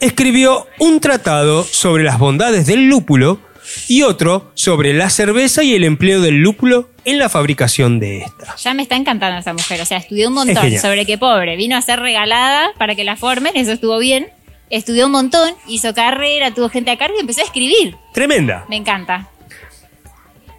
escribió 0.00 0.66
un 0.78 1.00
tratado 1.00 1.64
sobre 1.64 2.04
las 2.04 2.18
bondades 2.18 2.66
del 2.66 2.86
lúpulo 2.88 3.40
y 3.88 4.02
otro 4.02 4.50
sobre 4.54 4.92
la 4.94 5.10
cerveza 5.10 5.62
y 5.62 5.74
el 5.74 5.84
empleo 5.84 6.20
del 6.20 6.36
lúpulo 6.36 6.90
en 7.04 7.18
la 7.18 7.28
fabricación 7.28 7.98
de 7.98 8.22
esta. 8.22 8.56
Ya 8.56 8.74
me 8.74 8.82
está 8.82 8.96
encantando 8.96 9.38
esa 9.38 9.52
mujer. 9.52 9.80
O 9.80 9.84
sea, 9.84 9.98
estudió 9.98 10.28
un 10.28 10.34
montón 10.34 10.78
sobre 10.78 11.06
qué 11.06 11.18
pobre. 11.18 11.56
Vino 11.56 11.76
a 11.76 11.82
ser 11.82 12.00
regalada 12.00 12.70
para 12.78 12.94
que 12.94 13.04
la 13.04 13.16
formen, 13.16 13.56
eso 13.56 13.72
estuvo 13.72 13.98
bien. 13.98 14.28
Estudió 14.68 15.06
un 15.06 15.12
montón, 15.12 15.54
hizo 15.68 15.94
carrera, 15.94 16.52
tuvo 16.52 16.68
gente 16.68 16.90
a 16.90 16.96
cargo 16.96 17.16
y 17.16 17.20
empezó 17.20 17.40
a 17.40 17.44
escribir. 17.44 17.96
Tremenda. 18.12 18.64
Me 18.68 18.76
encanta. 18.76 19.28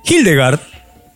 Hildegard 0.06 0.60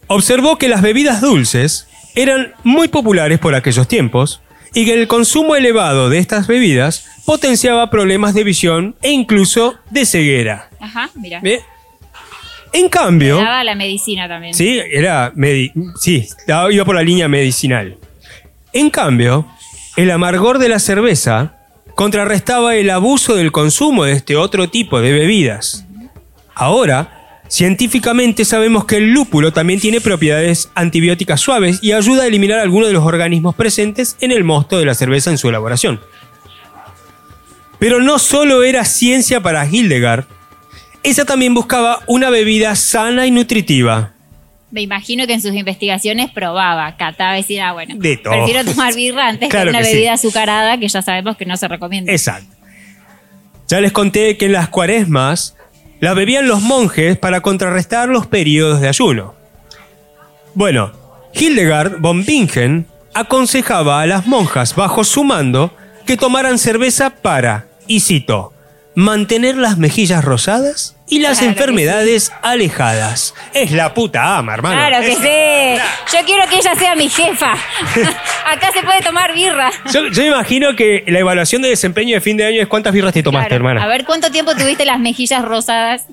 observó 0.07 0.57
que 0.57 0.67
las 0.67 0.81
bebidas 0.81 1.21
dulces 1.21 1.87
eran 2.15 2.53
muy 2.63 2.89
populares 2.89 3.39
por 3.39 3.55
aquellos 3.55 3.87
tiempos 3.87 4.41
y 4.73 4.85
que 4.85 4.93
el 4.93 5.07
consumo 5.07 5.55
elevado 5.55 6.09
de 6.09 6.19
estas 6.19 6.47
bebidas 6.47 7.05
potenciaba 7.25 7.89
problemas 7.89 8.33
de 8.33 8.43
visión 8.43 8.95
e 9.01 9.11
incluso 9.11 9.75
de 9.89 10.05
ceguera. 10.05 10.69
Ajá, 10.79 11.09
mira. 11.15 11.41
En 12.73 12.87
cambio, 12.89 13.37
Daba 13.37 13.63
la 13.63 13.75
medicina 13.75 14.27
también. 14.27 14.53
sí, 14.53 14.79
era 14.91 15.33
medi- 15.33 15.71
sí, 15.99 16.27
iba 16.47 16.85
por 16.85 16.95
la 16.95 17.03
línea 17.03 17.27
medicinal. 17.27 17.97
En 18.73 18.89
cambio, 18.89 19.45
el 19.97 20.09
amargor 20.11 20.57
de 20.57 20.69
la 20.69 20.79
cerveza 20.79 21.57
contrarrestaba 21.95 22.75
el 22.75 22.89
abuso 22.89 23.35
del 23.35 23.51
consumo 23.51 24.05
de 24.05 24.13
este 24.13 24.37
otro 24.37 24.69
tipo 24.69 25.01
de 25.01 25.11
bebidas. 25.11 25.85
Ahora, 26.55 27.41
científicamente 27.49 28.45
sabemos 28.45 28.85
que 28.85 28.95
el 28.97 29.11
lúpulo 29.11 29.51
también 29.51 29.81
tiene 29.81 29.99
propiedades 29.99 30.69
antibióticas 30.73 31.41
suaves 31.41 31.79
y 31.81 31.91
ayuda 31.91 32.23
a 32.23 32.27
eliminar 32.27 32.59
algunos 32.59 32.87
de 32.87 32.93
los 32.93 33.03
organismos 33.05 33.55
presentes 33.55 34.15
en 34.21 34.31
el 34.31 34.45
mosto 34.45 34.77
de 34.79 34.85
la 34.85 34.93
cerveza 34.95 35.29
en 35.31 35.37
su 35.37 35.49
elaboración. 35.49 35.99
Pero 37.79 37.99
no 37.99 38.19
solo 38.19 38.63
era 38.63 38.85
ciencia 38.85 39.41
para 39.41 39.65
Hildegard, 39.67 40.25
ella 41.03 41.25
también 41.25 41.53
buscaba 41.53 41.99
una 42.07 42.29
bebida 42.29 42.75
sana 42.75 43.25
y 43.25 43.31
nutritiva. 43.31 44.13
Me 44.71 44.81
imagino 44.81 45.27
que 45.27 45.33
en 45.33 45.41
sus 45.41 45.53
investigaciones 45.53 46.31
probaba, 46.31 46.95
cataba 46.95 47.37
y 47.37 47.41
decía, 47.41 47.69
ah, 47.69 47.73
bueno, 47.73 47.95
De 47.97 48.15
todo. 48.17 48.33
prefiero 48.33 48.63
tomar 48.63 48.93
birra 48.95 49.27
antes 49.27 49.49
Claro 49.49 49.65
que 49.65 49.69
una 49.71 49.79
que 49.79 49.85
sí. 49.85 49.93
bebida 49.95 50.13
azucarada 50.13 50.77
que 50.77 50.87
ya 50.87 51.01
sabemos 51.01 51.35
que 51.35 51.45
no 51.45 51.57
se 51.57 51.67
recomienda. 51.67 52.11
Exacto. 52.11 52.55
Ya 53.67 53.81
les 53.81 53.91
conté 53.91 54.37
que 54.37 54.45
en 54.45 54.53
las 54.53 54.69
cuaresmas 54.69 55.55
la 55.99 56.13
bebían 56.13 56.47
los 56.47 56.61
monjes 56.61 57.17
para 57.17 57.41
contrarrestar 57.41 58.07
los 58.09 58.27
periodos 58.27 58.79
de 58.79 58.87
ayuno. 58.87 59.35
Bueno, 60.53 60.91
Hildegard 61.33 61.99
von 61.99 62.25
Bingen 62.25 62.87
aconsejaba 63.13 64.01
a 64.01 64.05
las 64.05 64.25
monjas 64.25 64.75
bajo 64.75 65.03
su 65.03 65.23
mando 65.23 65.73
que 66.05 66.17
tomaran 66.17 66.57
cerveza 66.57 67.09
para, 67.09 67.67
y 67.87 67.99
cito, 67.99 68.53
mantener 68.95 69.55
las 69.55 69.77
mejillas 69.77 70.23
rosadas 70.23 70.95
y 71.07 71.19
las 71.19 71.37
Claro 71.39 71.51
enfermedades 71.53 72.31
alejadas. 72.41 73.33
Es 73.53 73.71
la 73.71 73.93
puta 73.93 74.37
ama, 74.37 74.53
hermano. 74.53 74.75
Claro 74.75 75.05
que 75.05 75.11
Es- 75.13 75.17
sí. 75.17 76.17
Yo 76.17 76.25
quiero 76.25 76.49
que 76.49 76.57
ella 76.57 76.75
sea 76.75 76.95
mi 76.95 77.07
jefa. 77.09 77.51
Acá 78.45 78.71
se 78.73 78.83
puede 78.83 79.01
tomar 79.01 79.33
birra. 79.33 79.71
Yo, 79.93 80.07
yo 80.07 80.23
imagino 80.23 80.75
que 80.75 81.03
la 81.07 81.19
evaluación 81.19 81.61
de 81.61 81.69
desempeño 81.69 82.15
de 82.15 82.21
fin 82.21 82.35
de 82.37 82.45
año 82.45 82.61
es 82.61 82.67
cuántas 82.67 82.93
birras 82.93 83.13
te 83.13 83.23
tomaste, 83.23 83.47
Claro. 83.49 83.55
hermana. 83.67 83.83
A 83.83 83.87
ver 83.87 84.05
cuánto 84.05 84.29
tiempo 84.31 84.53
tuviste 84.55 84.83
las 84.85 84.99
mejillas 84.99 85.43
rosadas. 85.43 86.03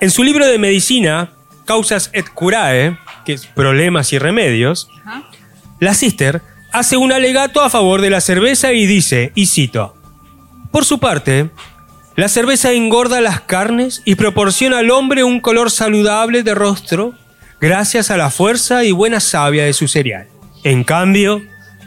En 0.00 0.10
su 0.10 0.24
libro 0.24 0.46
de 0.46 0.58
medicina, 0.58 1.30
Causas 1.66 2.08
et 2.14 2.28
Curae, 2.30 2.96
que 3.26 3.34
es 3.34 3.46
Problemas 3.46 4.12
y 4.14 4.18
Remedios, 4.18 4.88
Ajá. 5.04 5.22
la 5.78 5.92
Sister 5.94 6.40
hace 6.72 6.96
un 6.96 7.12
alegato 7.12 7.60
a 7.62 7.68
favor 7.68 8.00
de 8.00 8.08
la 8.10 8.20
cerveza 8.22 8.72
y 8.72 8.86
dice, 8.86 9.32
y 9.34 9.46
cito, 9.46 9.94
Por 10.70 10.84
su 10.84 10.98
parte, 11.00 11.50
la 12.16 12.28
cerveza 12.28 12.72
engorda 12.72 13.20
las 13.20 13.40
carnes 13.40 14.02
y 14.04 14.14
proporciona 14.14 14.78
al 14.78 14.90
hombre 14.90 15.24
un 15.24 15.40
color 15.40 15.70
saludable 15.70 16.42
de 16.42 16.54
rostro, 16.54 17.14
gracias 17.60 18.10
a 18.10 18.16
la 18.16 18.30
fuerza 18.30 18.84
y 18.84 18.92
buena 18.92 19.20
savia 19.20 19.64
de 19.64 19.72
su 19.72 19.88
cereal. 19.88 20.28
En 20.64 20.84
cambio, 20.84 21.42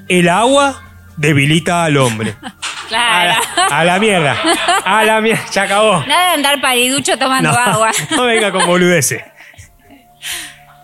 el 0.10 0.28
agua 0.30 0.82
debilita 1.18 1.84
al 1.86 1.98
hombre. 1.98 2.36
A 2.42 2.56
Claro. 2.90 3.42
la, 3.58 3.66
a 3.80 3.84
la 3.86 3.98
mierda. 3.98 4.38
A 4.86 5.04
la 5.04 5.20
mierda. 5.22 5.42
Se 5.50 5.60
acabó. 5.60 6.04
Nada 6.06 6.28
de 6.28 6.34
andar 6.36 6.62
pariducho 6.62 7.18
tomando 7.18 7.50
No, 7.52 7.58
agua. 7.58 7.92
no 8.12 8.26
venga 8.26 8.52
con 8.52 8.66
boludeces. 8.68 9.24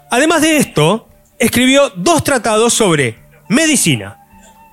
Además 0.09 0.41
de 0.41 0.57
esto, 0.57 1.07
escribió 1.37 1.91
dos 1.95 2.23
tratados 2.23 2.73
sobre 2.73 3.19
medicina, 3.47 4.17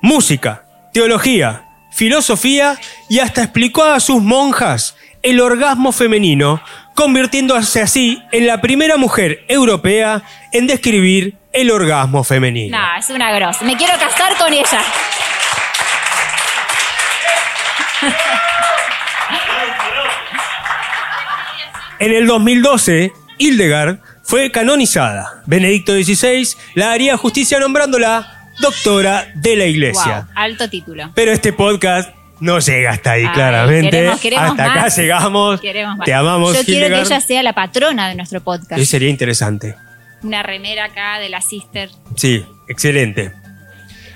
música, 0.00 0.64
teología, 0.94 1.65
filosofía 1.96 2.78
y 3.08 3.20
hasta 3.20 3.42
explicó 3.42 3.82
a 3.82 3.98
sus 4.00 4.22
monjas 4.22 4.96
el 5.22 5.40
orgasmo 5.40 5.92
femenino, 5.92 6.60
convirtiéndose 6.94 7.80
así 7.80 8.22
en 8.32 8.46
la 8.46 8.60
primera 8.60 8.98
mujer 8.98 9.44
europea 9.48 10.22
en 10.52 10.66
describir 10.66 11.36
el 11.54 11.70
orgasmo 11.70 12.22
femenino. 12.22 12.78
No, 12.78 12.98
es 12.98 13.08
una 13.08 13.32
grosa. 13.32 13.64
Me 13.64 13.76
quiero 13.78 13.94
casar 13.98 14.36
con 14.36 14.52
ella. 14.52 14.80
En 21.98 22.12
el 22.12 22.26
2012, 22.26 23.10
Hildegard 23.38 24.00
fue 24.22 24.50
canonizada. 24.50 25.42
Benedicto 25.46 25.94
XVI 25.94 26.46
la 26.74 26.92
haría 26.92 27.16
justicia 27.16 27.58
nombrándola 27.58 28.35
doctora 28.60 29.28
de 29.34 29.56
la 29.56 29.64
iglesia. 29.66 30.26
Wow, 30.26 30.32
alto 30.34 30.68
título. 30.70 31.10
Pero 31.14 31.32
este 31.32 31.52
podcast 31.52 32.10
no 32.40 32.58
llega 32.58 32.90
hasta 32.90 33.12
ahí, 33.12 33.24
Ay, 33.24 33.32
claramente. 33.32 33.90
queremos- 33.90 34.20
queremos 34.20 34.50
hasta 34.50 34.64
acá 34.72 34.88
llegamos. 34.88 35.60
Queremos 35.60 35.96
más. 35.98 36.04
Te 36.04 36.14
amamos, 36.14 36.56
Yo 36.56 36.64
quiero 36.64 36.94
que 36.94 37.00
ella 37.02 37.20
sea 37.20 37.42
la 37.42 37.52
patrona 37.52 38.08
de 38.08 38.14
nuestro 38.14 38.40
podcast. 38.42 38.72
Eso 38.80 38.90
sería 38.90 39.08
interesante. 39.08 39.74
Una 40.22 40.42
remera 40.42 40.86
acá 40.86 41.18
de 41.18 41.28
la 41.28 41.40
sister. 41.40 41.90
Sí, 42.16 42.44
excelente. 42.68 43.32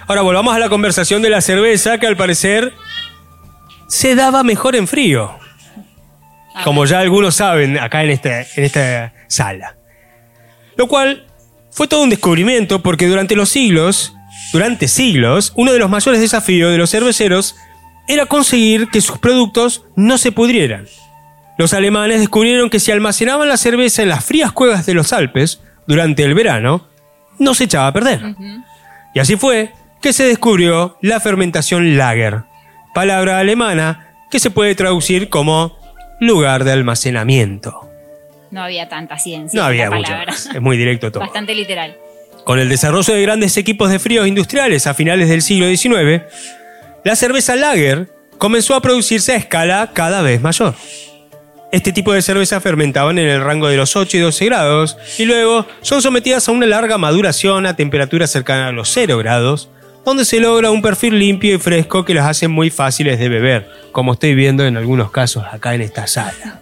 Ahora 0.07 0.23
volvamos 0.23 0.55
a 0.55 0.59
la 0.59 0.69
conversación 0.69 1.23
de 1.23 1.31
la 1.31 1.41
cerveza 1.41 1.99
que 1.99 2.07
al 2.07 2.17
parecer 2.17 2.73
se 3.89 4.15
daba 4.15 4.43
mejor 4.43 4.75
en 4.77 4.89
frío. 4.89 5.31
A 6.55 6.65
como 6.65 6.85
ya 6.85 6.99
algunos 6.99 7.37
saben 7.37 7.79
acá 7.79 8.03
en 8.03 8.11
esta, 8.11 8.41
en 8.43 8.65
esta 8.65 9.13
sala. 9.29 9.77
Lo 10.77 10.89
cual 10.89 11.27
fue 11.71 11.87
todo 11.87 12.03
un 12.03 12.11
descubrimiento 12.11 12.83
porque 12.83 13.07
durante 13.07 13.37
los 13.37 13.49
siglos, 13.51 14.15
durante 14.53 14.89
siglos, 14.89 15.53
uno 15.57 15.73
de 15.73 15.79
los 15.79 15.91
mayores 15.91 16.21
desafíos 16.21 16.73
de 16.73 16.79
los 16.79 16.91
cerveceros 16.91 17.57
era 18.09 18.27
conseguir 18.27 18.89
que 18.89 19.01
sus 19.01 19.19
productos 19.19 19.85
no 19.95 20.19
se 20.19 20.33
pudrieran. 20.33 20.87
Los 21.59 21.75
alemanes 21.75 22.21
descubrieron 22.21 22.71
que 22.71 22.81
si 22.81 22.91
almacenaban 22.91 23.49
la 23.49 23.57
cerveza 23.57 24.03
en 24.03 24.09
las 24.09 24.25
frías 24.25 24.51
cuevas 24.51 24.87
de 24.87 24.95
los 24.95 25.13
Alpes 25.13 25.61
durante 25.87 26.25
el 26.25 26.35
verano, 26.35 26.89
no 27.39 27.55
se 27.55 27.65
echaba 27.65 27.89
a 27.89 27.93
perder. 27.93 28.35
Y 29.15 29.21
así 29.21 29.37
fue 29.37 29.73
que 30.01 30.13
se 30.13 30.25
descubrió 30.25 30.97
la 31.01 31.21
fermentación 31.21 31.97
lager, 31.97 32.45
palabra 32.95 33.39
alemana 33.39 34.09
que 34.31 34.41
se 34.41 34.51
puede 34.51 34.75
traducir 34.75 35.29
como 35.29 35.77
lugar 36.21 36.65
de 36.65 36.73
almacenamiento. 36.73 37.89
No 38.51 38.63
había 38.63 38.89
tanta 38.89 39.19
ciencia. 39.19 39.61
No 39.61 39.67
había 39.67 39.91
más, 39.91 40.47
es 40.47 40.61
muy 40.61 40.77
directo 40.77 41.13
todo. 41.13 41.21
Bastante 41.21 41.55
literal. 41.55 41.97
Con 42.45 42.59
el 42.59 42.69
desarrollo 42.69 43.15
de 43.15 43.23
grandes 43.23 43.57
equipos 43.57 43.91
de 43.91 43.99
fríos 43.99 44.27
industriales 44.27 44.87
a 44.87 44.95
finales 44.95 45.29
del 45.29 45.43
siglo 45.43 45.69
XIX, 45.69 46.23
la 47.05 47.17
cerveza 47.17 47.57
lager 47.57 48.09
comenzó 48.39 48.75
a 48.75 48.83
producirse 48.83 49.33
a 49.33 49.37
escala 49.37 49.91
cada 49.93 50.23
vez 50.23 50.41
mayor. 50.41 50.75
Este 51.73 51.93
tipo 51.93 52.13
de 52.13 52.23
cerveza 52.23 52.61
fermentaban 52.61 53.19
en 53.19 53.29
el 53.29 53.45
rango 53.45 53.69
de 53.69 53.77
los 53.77 53.95
8 53.95 54.17
y 54.17 54.21
12 54.21 54.45
grados 54.47 54.97
y 55.19 55.25
luego 55.25 55.67
son 55.83 56.03
sometidas 56.03 56.49
a 56.49 56.53
una 56.53 56.67
larga 56.67 56.99
maduración 56.99 57.65
a 57.67 57.77
temperaturas 57.77 58.31
cercanas 58.31 58.71
a 58.71 58.73
los 58.73 58.91
0 58.91 59.19
grados, 59.19 59.69
donde 60.05 60.25
se 60.25 60.41
logra 60.41 60.73
un 60.73 60.83
perfil 60.83 61.19
limpio 61.19 61.55
y 61.55 61.59
fresco 61.59 62.05
que 62.05 62.15
las 62.15 62.27
hace 62.27 62.49
muy 62.49 62.71
fáciles 62.71 63.21
de 63.21 63.29
beber, 63.29 63.71
como 63.93 64.15
estoy 64.15 64.35
viendo 64.35 64.67
en 64.67 64.77
algunos 64.77 65.13
casos 65.13 65.45
acá 65.49 65.75
en 65.75 65.83
esta 65.83 66.09
sala. 66.09 66.61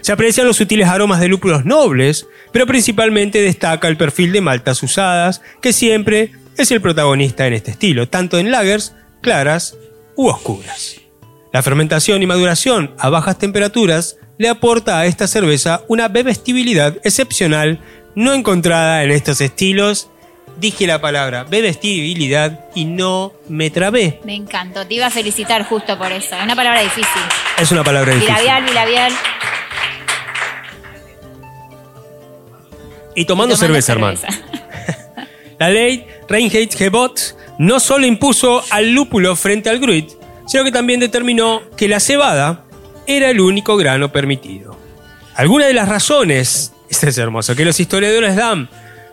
Se 0.00 0.12
aprecian 0.12 0.46
los 0.46 0.56
sutiles 0.56 0.88
aromas 0.88 1.20
de 1.20 1.28
lúpulos 1.28 1.64
nobles, 1.64 2.26
pero 2.52 2.66
principalmente 2.66 3.42
destaca 3.42 3.88
el 3.88 3.96
perfil 3.96 4.32
de 4.32 4.40
maltas 4.40 4.82
usadas, 4.82 5.42
que 5.60 5.72
siempre 5.72 6.32
es 6.56 6.70
el 6.70 6.80
protagonista 6.80 7.46
en 7.46 7.54
este 7.54 7.72
estilo, 7.72 8.08
tanto 8.08 8.38
en 8.38 8.50
lagers, 8.50 8.94
claras 9.20 9.76
u 10.16 10.28
oscuras. 10.28 10.96
La 11.52 11.62
fermentación 11.62 12.22
y 12.22 12.26
maduración 12.26 12.94
a 12.98 13.08
bajas 13.08 13.38
temperaturas 13.38 14.16
le 14.38 14.48
aporta 14.48 14.98
a 14.98 15.06
esta 15.06 15.26
cerveza 15.26 15.82
una 15.88 16.08
bebestibilidad 16.08 16.96
excepcional 17.04 17.80
no 18.14 18.32
encontrada 18.32 19.02
en 19.02 19.10
estos 19.10 19.40
estilos. 19.40 20.10
Dije 20.58 20.86
la 20.86 21.00
palabra 21.00 21.44
bebestibilidad 21.44 22.66
y 22.74 22.84
no 22.84 23.32
me 23.48 23.70
trabé. 23.70 24.20
Me 24.24 24.34
encantó. 24.34 24.86
Te 24.86 24.94
iba 24.94 25.06
a 25.06 25.10
felicitar 25.10 25.64
justo 25.64 25.96
por 25.98 26.12
eso. 26.12 26.36
Es 26.36 26.44
una 26.44 26.56
palabra 26.56 26.82
difícil. 26.82 27.22
Es 27.58 27.72
una 27.72 27.82
palabra 27.82 28.14
difícil. 28.14 28.34
Bilabial, 28.34 28.64
bilabial. 28.64 29.12
Y 33.20 33.26
tomando, 33.26 33.54
cerveza, 33.54 33.92
hermano. 33.92 34.18
La 35.58 35.68
ley 35.68 36.06
Reinheitsgebot 36.26 37.36
no 37.58 37.78
solo 37.78 38.06
impuso 38.06 38.64
al 38.70 38.92
lúpulo 38.92 39.36
frente 39.36 39.68
al 39.68 39.78
gruit, 39.78 40.08
sino 40.46 40.64
que 40.64 40.72
también 40.72 41.00
determinó 41.00 41.60
que 41.76 41.86
la 41.86 42.00
cebada 42.00 42.64
era 43.06 43.28
el 43.28 43.40
único 43.40 43.76
grano 43.76 44.10
permitido. 44.10 44.74
Algunas 45.34 45.68
de 45.68 45.74
las 45.74 45.86
razones, 45.86 46.72
esto 46.88 47.08
es 47.08 47.18
hermoso, 47.18 47.54
que 47.54 47.66
los 47.66 47.78
historiadores 47.78 48.36
dan 48.36 48.70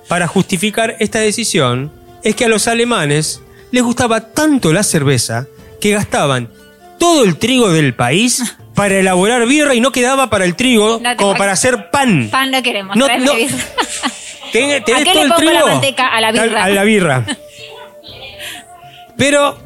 para 0.08 0.26
justificar 0.26 0.96
esta 1.02 1.20
decisión 1.20 1.92
es 2.24 2.34
que 2.34 2.46
a 2.46 2.50
los 2.50 2.70
alemanes 2.70 3.42
les 3.72 3.84
gustaba 3.84 4.32
tanto 4.32 4.72
la 4.72 4.84
cerveza 4.84 5.48
que 5.82 5.92
gastaban 5.92 6.50
todo 6.98 7.26
el 7.26 7.36
trigo 7.36 7.74
del 7.74 7.94
país 7.94 8.56
para 8.78 8.96
elaborar 9.00 9.46
birra 9.48 9.74
y 9.76 9.82
no 9.82 9.92
quedaba 9.92 10.30
para 10.30 10.46
el 10.46 10.56
trigo 10.56 11.00
No 11.04 11.18
como 11.18 11.32
pa- 11.34 11.40
para 11.40 11.52
hacer 11.54 11.90
pan. 11.90 12.30
Pan 12.32 12.52
no 12.52 12.62
queremos. 12.64 12.96
No, 12.96 13.08
no. 13.18 13.34
birra. 13.36 13.58
Ten- 14.54 14.84
tenés 14.86 15.02
¿A 15.02 15.04
qué 15.04 15.12
todo 15.12 15.16
le 15.16 15.22
el 15.24 15.34
pongo 15.34 15.42
la 15.52 15.52
trigo. 15.52 15.68
manteca? 15.68 16.08
A 16.08 16.22
la 16.22 16.32
birra. 16.32 16.64
A 16.64 16.70
la 16.70 16.84
birra. 16.86 17.26
Pero 19.18 19.58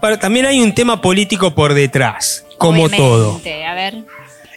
para- 0.00 0.18
también 0.18 0.46
hay 0.46 0.60
un 0.60 0.74
tema 0.74 1.00
político 1.00 1.54
por 1.54 1.74
detrás, 1.74 2.44
como 2.58 2.84
Obviamente. 2.84 2.96
todo. 2.98 3.40
A 3.68 3.74
ver. 3.74 3.94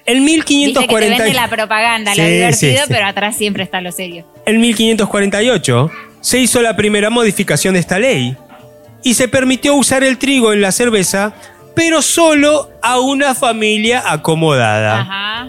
En 0.07 0.23
Viste 0.23 0.41
que 0.41 0.45
te 0.45 0.53
1540 0.55 1.23
vende 1.23 1.33
la 1.33 1.47
propaganda, 1.47 2.11
lo 2.11 2.23
Sí, 2.23 2.29
divertido, 2.29 2.73
sí, 2.73 2.77
sí. 2.77 2.83
pero 2.89 3.05
atrás 3.07 3.35
siempre 3.37 3.63
está 3.63 3.81
lo 3.81 3.91
serio. 3.91 4.27
En 4.45 4.61
1548 4.61 5.89
se 6.21 6.37
hizo 6.39 6.61
la 6.61 6.75
primera 6.75 7.09
modificación 7.09 7.73
de 7.73 7.79
esta 7.79 7.97
ley 7.97 8.37
y 9.01 9.15
se 9.15 9.27
permitió 9.27 9.73
usar 9.73 10.03
el 10.03 10.19
trigo 10.19 10.53
en 10.53 10.61
la 10.61 10.71
cerveza, 10.71 11.33
pero 11.75 12.01
solo 12.01 12.71
a 12.81 12.99
una 12.99 13.35
familia 13.35 14.03
acomodada. 14.11 15.01
Ajá. 15.01 15.47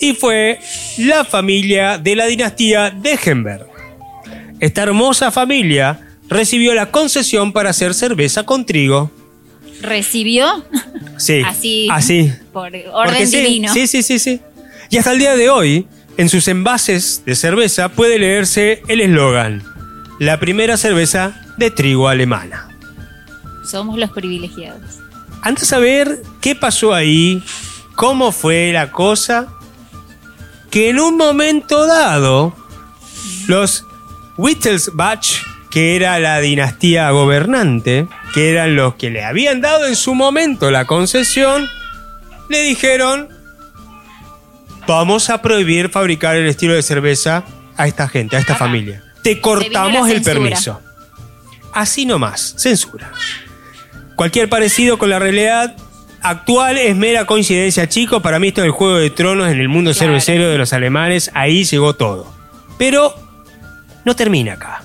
y 0.00 0.12
fue 0.14 0.58
la 0.98 1.24
familia 1.24 1.98
de 1.98 2.14
la 2.16 2.26
dinastía 2.26 2.90
Degenberg. 2.90 3.66
Esta 4.60 4.82
hermosa 4.82 5.30
familia 5.30 6.00
recibió 6.28 6.74
la 6.74 6.90
concesión 6.90 7.52
para 7.52 7.70
hacer 7.70 7.94
cerveza 7.94 8.42
con 8.44 8.64
trigo. 8.66 9.10
Recibió 9.82 10.64
Sí, 11.18 11.42
así, 11.46 11.88
así. 11.90 12.32
por 12.52 12.72
orden 12.92 13.30
divino. 13.30 13.72
Sí, 13.72 13.86
sí, 13.86 14.02
sí, 14.02 14.18
sí. 14.18 14.40
Y 14.90 14.98
hasta 14.98 15.12
el 15.12 15.18
día 15.18 15.34
de 15.36 15.50
hoy, 15.50 15.86
en 16.16 16.28
sus 16.28 16.46
envases 16.48 17.22
de 17.26 17.34
cerveza 17.34 17.88
puede 17.90 18.18
leerse 18.18 18.82
el 18.88 19.00
eslogan: 19.00 19.62
La 20.20 20.38
primera 20.38 20.76
cerveza 20.76 21.40
de 21.58 21.70
trigo 21.70 22.08
alemana. 22.08 22.68
Somos 23.70 23.98
los 23.98 24.10
privilegiados. 24.10 25.00
Antes 25.42 25.62
de 25.62 25.66
saber 25.66 26.22
qué 26.40 26.54
pasó 26.54 26.94
ahí, 26.94 27.42
cómo 27.94 28.32
fue 28.32 28.72
la 28.72 28.90
cosa, 28.90 29.48
que 30.70 30.90
en 30.90 31.00
un 31.00 31.16
momento 31.16 31.86
dado, 31.86 32.54
los 33.46 33.84
Wittelsbach, 34.36 35.26
que 35.70 35.96
era 35.96 36.18
la 36.18 36.40
dinastía 36.40 37.10
gobernante, 37.10 38.08
que 38.34 38.50
eran 38.50 38.76
los 38.76 38.94
que 38.94 39.10
le 39.10 39.24
habían 39.24 39.60
dado 39.60 39.86
en 39.86 39.96
su 39.96 40.14
momento 40.14 40.70
la 40.70 40.84
concesión, 40.84 41.68
le 42.48 42.62
dijeron, 42.62 43.28
vamos 44.86 45.30
a 45.30 45.42
prohibir 45.42 45.88
fabricar 45.88 46.36
el 46.36 46.46
estilo 46.46 46.74
de 46.74 46.82
cerveza 46.82 47.44
a 47.76 47.86
esta 47.86 48.08
gente, 48.08 48.36
a 48.36 48.40
esta 48.40 48.54
Ajá. 48.54 48.64
familia. 48.64 49.02
Te 49.22 49.40
cortamos 49.40 50.08
el 50.08 50.22
permiso. 50.22 50.80
Así 51.72 52.06
nomás, 52.06 52.54
censura. 52.56 53.12
Cualquier 54.16 54.48
parecido 54.48 54.98
con 54.98 55.10
la 55.10 55.18
realidad 55.18 55.76
actual 56.22 56.78
es 56.78 56.96
mera 56.96 57.26
coincidencia, 57.26 57.88
chicos. 57.88 58.22
Para 58.22 58.38
mí 58.38 58.48
esto 58.48 58.62
es 58.62 58.66
el 58.66 58.72
Juego 58.72 58.96
de 58.96 59.10
Tronos 59.10 59.48
en 59.50 59.60
el 59.60 59.68
mundo 59.68 59.92
Claro. 59.92 60.06
cervecero 60.06 60.48
de 60.50 60.58
los 60.58 60.72
alemanes. 60.72 61.30
Ahí 61.34 61.64
llegó 61.64 61.94
todo. 61.94 62.32
Pero 62.78 63.14
no 64.04 64.16
termina 64.16 64.54
acá. 64.54 64.82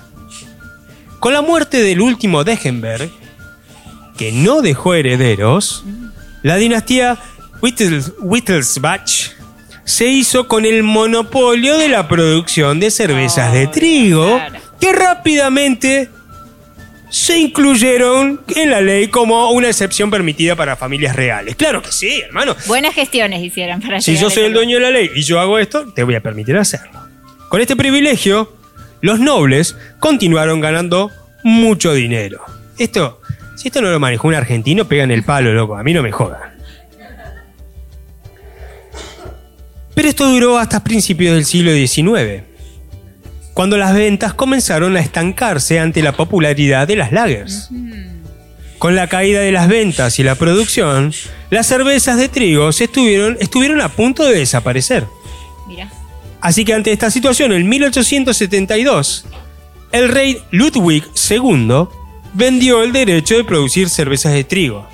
Con 1.18 1.32
la 1.32 1.40
muerte 1.42 1.82
del 1.82 2.00
último 2.00 2.44
Degenberg, 2.44 3.10
que 4.16 4.32
no 4.32 4.60
dejó 4.60 4.94
herederos, 4.94 5.84
la 6.42 6.56
dinastía 6.56 7.16
Wittels- 7.60 8.12
Wittelsbach 8.20 9.30
se 9.84 10.06
hizo 10.08 10.48
con 10.48 10.64
el 10.64 10.82
monopolio 10.82 11.78
de 11.78 11.88
la 11.88 12.08
producción 12.08 12.80
de 12.80 12.90
cervezas 12.90 13.52
de 13.52 13.66
Oh, 13.66 13.70
trigo, 13.70 14.34
claro. 14.36 14.58
que 14.80 14.92
rápidamente 14.92 16.10
se 17.12 17.38
incluyeron 17.38 18.40
en 18.56 18.70
la 18.70 18.80
ley 18.80 19.08
como 19.08 19.50
una 19.50 19.68
excepción 19.68 20.10
permitida 20.10 20.56
para 20.56 20.76
familias 20.76 21.14
reales. 21.14 21.56
Claro 21.56 21.82
que 21.82 21.92
sí, 21.92 22.22
hermano. 22.22 22.56
Buenas 22.66 22.94
gestiones 22.94 23.42
hicieron 23.42 23.82
para 23.82 24.00
Si 24.00 24.16
yo 24.16 24.30
soy 24.30 24.44
el 24.44 24.54
dueño 24.54 24.78
de 24.78 24.82
la 24.82 24.90
ley 24.90 25.10
y 25.14 25.22
yo 25.22 25.38
hago 25.38 25.58
esto, 25.58 25.92
te 25.92 26.04
voy 26.04 26.14
a 26.14 26.22
permitir 26.22 26.56
hacerlo. 26.56 27.00
Con 27.50 27.60
este 27.60 27.76
privilegio, 27.76 28.56
los 29.02 29.20
nobles 29.20 29.76
continuaron 30.00 30.62
ganando 30.62 31.10
mucho 31.44 31.92
dinero. 31.92 32.42
Esto, 32.78 33.20
si 33.56 33.68
esto 33.68 33.82
no 33.82 33.90
lo 33.90 34.00
manejó 34.00 34.28
un 34.28 34.34
argentino, 34.34 34.88
pegan 34.88 35.10
el 35.10 35.22
palo, 35.22 35.52
loco. 35.52 35.76
A 35.76 35.82
mí 35.82 35.92
no 35.92 36.02
me 36.02 36.12
jodan. 36.12 36.54
Pero 39.94 40.08
esto 40.08 40.26
duró 40.26 40.56
hasta 40.56 40.82
principios 40.82 41.34
del 41.34 41.44
siglo 41.44 41.72
XIX, 41.72 42.42
cuando 43.54 43.76
las 43.76 43.94
ventas 43.94 44.34
comenzaron 44.34 44.96
a 44.96 45.00
estancarse 45.00 45.78
ante 45.78 46.02
la 46.02 46.12
popularidad 46.12 46.88
de 46.88 46.96
las 46.96 47.12
lagers. 47.12 47.70
Con 48.78 48.96
la 48.96 49.06
caída 49.06 49.40
de 49.40 49.52
las 49.52 49.68
ventas 49.68 50.18
y 50.18 50.22
la 50.22 50.34
producción, 50.34 51.12
las 51.50 51.66
cervezas 51.66 52.16
de 52.16 52.28
trigo 52.28 52.72
se 52.72 52.84
estuvieron, 52.84 53.36
estuvieron 53.40 53.80
a 53.80 53.88
punto 53.88 54.24
de 54.24 54.38
desaparecer. 54.38 55.06
Mira. 55.68 55.88
Así 56.40 56.64
que 56.64 56.74
ante 56.74 56.90
esta 56.90 57.10
situación, 57.10 57.52
en 57.52 57.68
1872, 57.68 59.26
el 59.92 60.08
rey 60.08 60.38
Ludwig 60.50 61.04
II 61.30 61.86
vendió 62.32 62.82
el 62.82 62.92
derecho 62.92 63.36
de 63.36 63.44
producir 63.44 63.88
cervezas 63.88 64.32
de 64.32 64.42
trigo. 64.42 64.88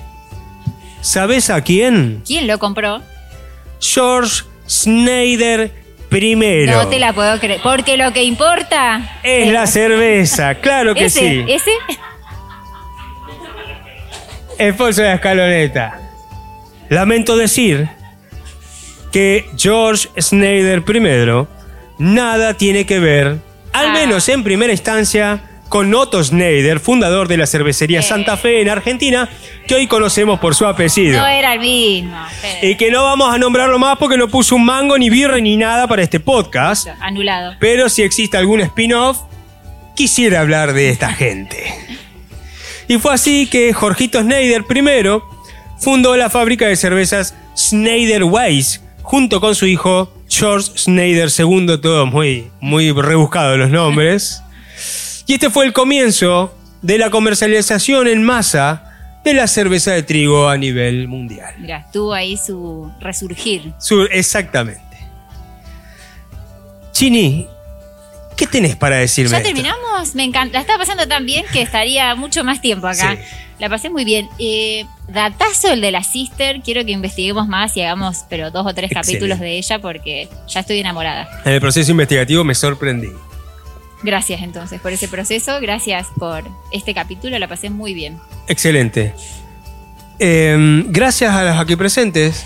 ¿Sabes 1.01 1.49
a 1.49 1.61
quién? 1.61 2.21
¿Quién 2.27 2.45
lo 2.45 2.59
compró? 2.59 3.01
George 3.79 4.43
Schneider 4.67 5.73
I. 6.11 6.35
No 6.67 6.87
te 6.87 6.99
la 6.99 7.13
puedo 7.13 7.39
creer. 7.39 7.59
Porque 7.61 7.97
lo 7.97 8.11
que 8.13 8.23
importa 8.23 9.19
Es 9.23 9.51
la 9.51 9.67
cerveza, 9.67 10.55
claro 10.61 10.93
que 10.95 11.05
ese, 11.05 11.19
sí. 11.19 11.45
ese. 11.47 11.71
Esposo 14.57 15.01
de 15.01 15.07
la 15.09 15.15
escaloneta. 15.15 15.99
Lamento 16.89 17.37
decir 17.37 17.87
que 19.11 19.49
George 19.57 20.09
Schneider 20.19 20.83
I 20.87 21.47
nada 21.97 22.53
tiene 22.55 22.85
que 22.85 22.99
ver, 22.99 23.37
al 23.73 23.87
Ah. 23.87 23.93
menos 23.93 24.27
en 24.29 24.43
primera 24.43 24.71
instancia, 24.71 25.39
con 25.69 25.93
Otto 25.93 26.23
Schneider, 26.23 26.79
fundador 26.79 27.27
de 27.27 27.37
la 27.37 27.45
cervecería. 27.45 28.01
Santa 28.01 28.35
Fe 28.35 28.61
en 28.61 28.69
Argentina, 28.69 29.29
que 29.67 29.75
hoy 29.75 29.87
conocemos 29.87 30.39
por 30.39 30.55
su 30.55 30.65
apellido. 30.65 31.19
No 31.19 31.27
era 31.27 31.53
el 31.53 31.59
mismo. 31.59 32.17
Y 32.61 32.75
que 32.75 32.91
no 32.91 33.03
vamos 33.03 33.33
a 33.33 33.37
nombrarlo 33.37 33.77
más 33.79 33.97
porque 33.97 34.17
no 34.17 34.27
puso 34.27 34.55
un 34.55 34.65
mango, 34.65 34.97
ni 34.97 35.09
birra, 35.09 35.37
ni 35.37 35.55
nada 35.55 35.87
para 35.87 36.01
este 36.01 36.19
podcast. 36.19 36.87
Anulado. 36.99 37.55
Pero 37.59 37.87
si 37.87 38.01
existe 38.01 38.35
algún 38.35 38.61
spin-off, 38.61 39.19
quisiera 39.95 40.41
hablar 40.41 40.73
de 40.73 40.89
esta 40.89 41.13
gente. 41.13 41.73
Y 42.87 42.97
fue 42.97 43.13
así 43.13 43.47
que 43.47 43.71
Jorgito 43.71 44.19
Schneider 44.21 44.65
I 44.67 45.21
fundó 45.79 46.17
la 46.17 46.29
fábrica 46.29 46.67
de 46.67 46.75
cervezas 46.75 47.35
Schneider 47.55 48.23
Weiss 48.23 48.81
junto 49.03 49.39
con 49.39 49.55
su 49.55 49.65
hijo 49.65 50.11
George 50.27 50.71
Schneider 50.75 51.29
II, 51.35 51.79
todos 51.81 52.11
muy, 52.11 52.49
muy 52.59 52.91
rebuscados 52.91 53.57
los 53.57 53.69
nombres. 53.69 54.41
Y 55.29 55.33
este 55.35 55.51
fue 55.51 55.63
el 55.67 55.73
comienzo 55.73 56.51
de 56.81 56.97
la 56.97 57.11
comercialización 57.11 58.07
en 58.07 58.23
masa 58.23 59.19
de 59.23 59.35
la 59.35 59.45
cerveza 59.45 59.91
de 59.91 60.01
trigo 60.01 60.49
a 60.49 60.57
nivel 60.57 61.07
mundial. 61.07 61.53
Mira, 61.59 61.85
tuvo 61.93 62.15
ahí 62.15 62.35
su 62.35 62.91
resurgir. 62.99 63.71
Su- 63.77 64.07
exactamente. 64.11 64.81
Chini, 66.93 67.47
¿qué 68.35 68.47
tenés 68.47 68.75
para 68.75 68.95
decirme? 68.95 69.29
¿Ya 69.29 69.37
esto? 69.37 69.49
terminamos? 69.49 70.15
Me 70.15 70.23
encanta. 70.23 70.53
La 70.53 70.61
estaba 70.61 70.79
pasando 70.79 71.07
tan 71.07 71.27
bien 71.27 71.45
que 71.53 71.61
estaría 71.61 72.15
mucho 72.15 72.43
más 72.43 72.59
tiempo 72.59 72.87
acá. 72.87 73.15
Sí. 73.15 73.21
La 73.59 73.69
pasé 73.69 73.91
muy 73.91 74.05
bien. 74.05 74.27
Eh, 74.39 74.87
datazo 75.09 75.71
el 75.73 75.81
de 75.81 75.91
la 75.91 76.01
Sister. 76.01 76.61
Quiero 76.61 76.83
que 76.85 76.91
investiguemos 76.91 77.47
más 77.47 77.77
y 77.77 77.81
hagamos, 77.83 78.25
pero 78.31 78.49
dos 78.49 78.65
o 78.65 78.73
tres 78.73 78.85
Excelente. 78.91 79.11
capítulos 79.11 79.39
de 79.39 79.57
ella 79.59 79.77
porque 79.77 80.27
ya 80.47 80.61
estoy 80.61 80.79
enamorada. 80.79 81.29
En 81.45 81.53
el 81.53 81.61
proceso 81.61 81.91
investigativo 81.91 82.43
me 82.43 82.55
sorprendí. 82.55 83.09
Gracias 84.01 84.41
entonces 84.41 84.79
por 84.79 84.91
ese 84.91 85.07
proceso. 85.07 85.59
Gracias 85.61 86.07
por 86.17 86.43
este 86.71 86.93
capítulo. 86.93 87.37
La 87.37 87.47
pasé 87.47 87.69
muy 87.69 87.93
bien. 87.93 88.19
Excelente. 88.47 89.13
Eh, 90.19 90.83
gracias 90.87 91.33
a 91.33 91.43
los 91.43 91.57
aquí 91.57 91.75
presentes. 91.75 92.45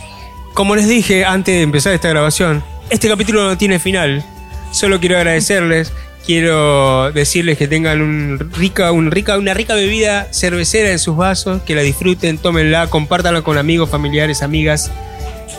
Como 0.53 0.75
les 0.75 0.87
dije 0.87 1.25
antes 1.25 1.55
de 1.55 1.61
empezar 1.61 1.93
esta 1.93 2.09
grabación, 2.09 2.63
este 2.89 3.07
capítulo 3.07 3.43
no 3.43 3.57
tiene 3.57 3.79
final. 3.79 4.23
Solo 4.71 4.99
quiero 4.99 5.17
agradecerles. 5.17 5.91
Quiero 6.25 7.11
decirles 7.11 7.57
que 7.57 7.67
tengan 7.67 8.01
un 8.01 8.51
rica, 8.53 8.93
un 8.93 9.11
rica, 9.11 9.37
una 9.37 9.53
rica 9.53 9.75
bebida 9.75 10.31
cervecera 10.31 10.89
en 10.89 10.99
sus 10.99 11.17
vasos, 11.17 11.61
que 11.63 11.75
la 11.75 11.81
disfruten, 11.81 12.37
tómenla, 12.37 12.87
compártanla 12.87 13.41
con 13.41 13.57
amigos, 13.57 13.89
familiares, 13.89 14.41
amigas. 14.41 14.89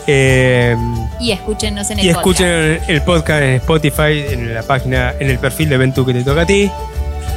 Eh, 0.07 0.75
Y 1.19 1.31
escúchenos 1.31 1.89
en 1.91 1.99
el 1.99 2.05
y 2.05 2.13
podcast. 2.13 2.27
escuchen 2.41 2.79
el 2.87 3.01
podcast 3.01 3.41
en 3.43 3.53
Spotify, 3.55 4.25
en 4.31 4.53
la 4.53 4.63
página, 4.63 5.13
en 5.19 5.29
el 5.29 5.39
perfil 5.39 5.69
de 5.69 5.77
Ventu 5.77 6.05
que 6.05 6.13
te 6.13 6.23
toca 6.23 6.41
a 6.41 6.45
ti, 6.45 6.69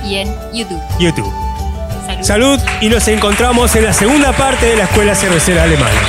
Y 0.07 0.17
en 0.17 0.29
YouTube. 0.53 0.81
YouTube. 0.99 1.33
Salud. 2.07 2.23
Salud 2.25 2.61
y 2.81 2.89
nos 2.89 3.07
encontramos 3.09 3.75
en 3.77 3.85
la 3.85 3.93
segunda 3.93 4.33
parte 4.33 4.67
de 4.67 4.77
la 4.77 4.85
Escuela 4.85 5.15
Cervecera 5.15 5.65
Alemana. 5.65 6.01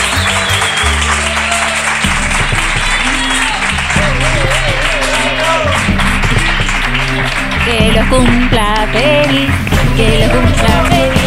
Que 7.65 7.91
lo 7.91 8.09
cumpla 8.09 8.87
feliz. 8.91 9.49
Que 9.95 10.25
lo 10.25 10.33
cumpla 10.33 10.83
feliz. 10.89 11.18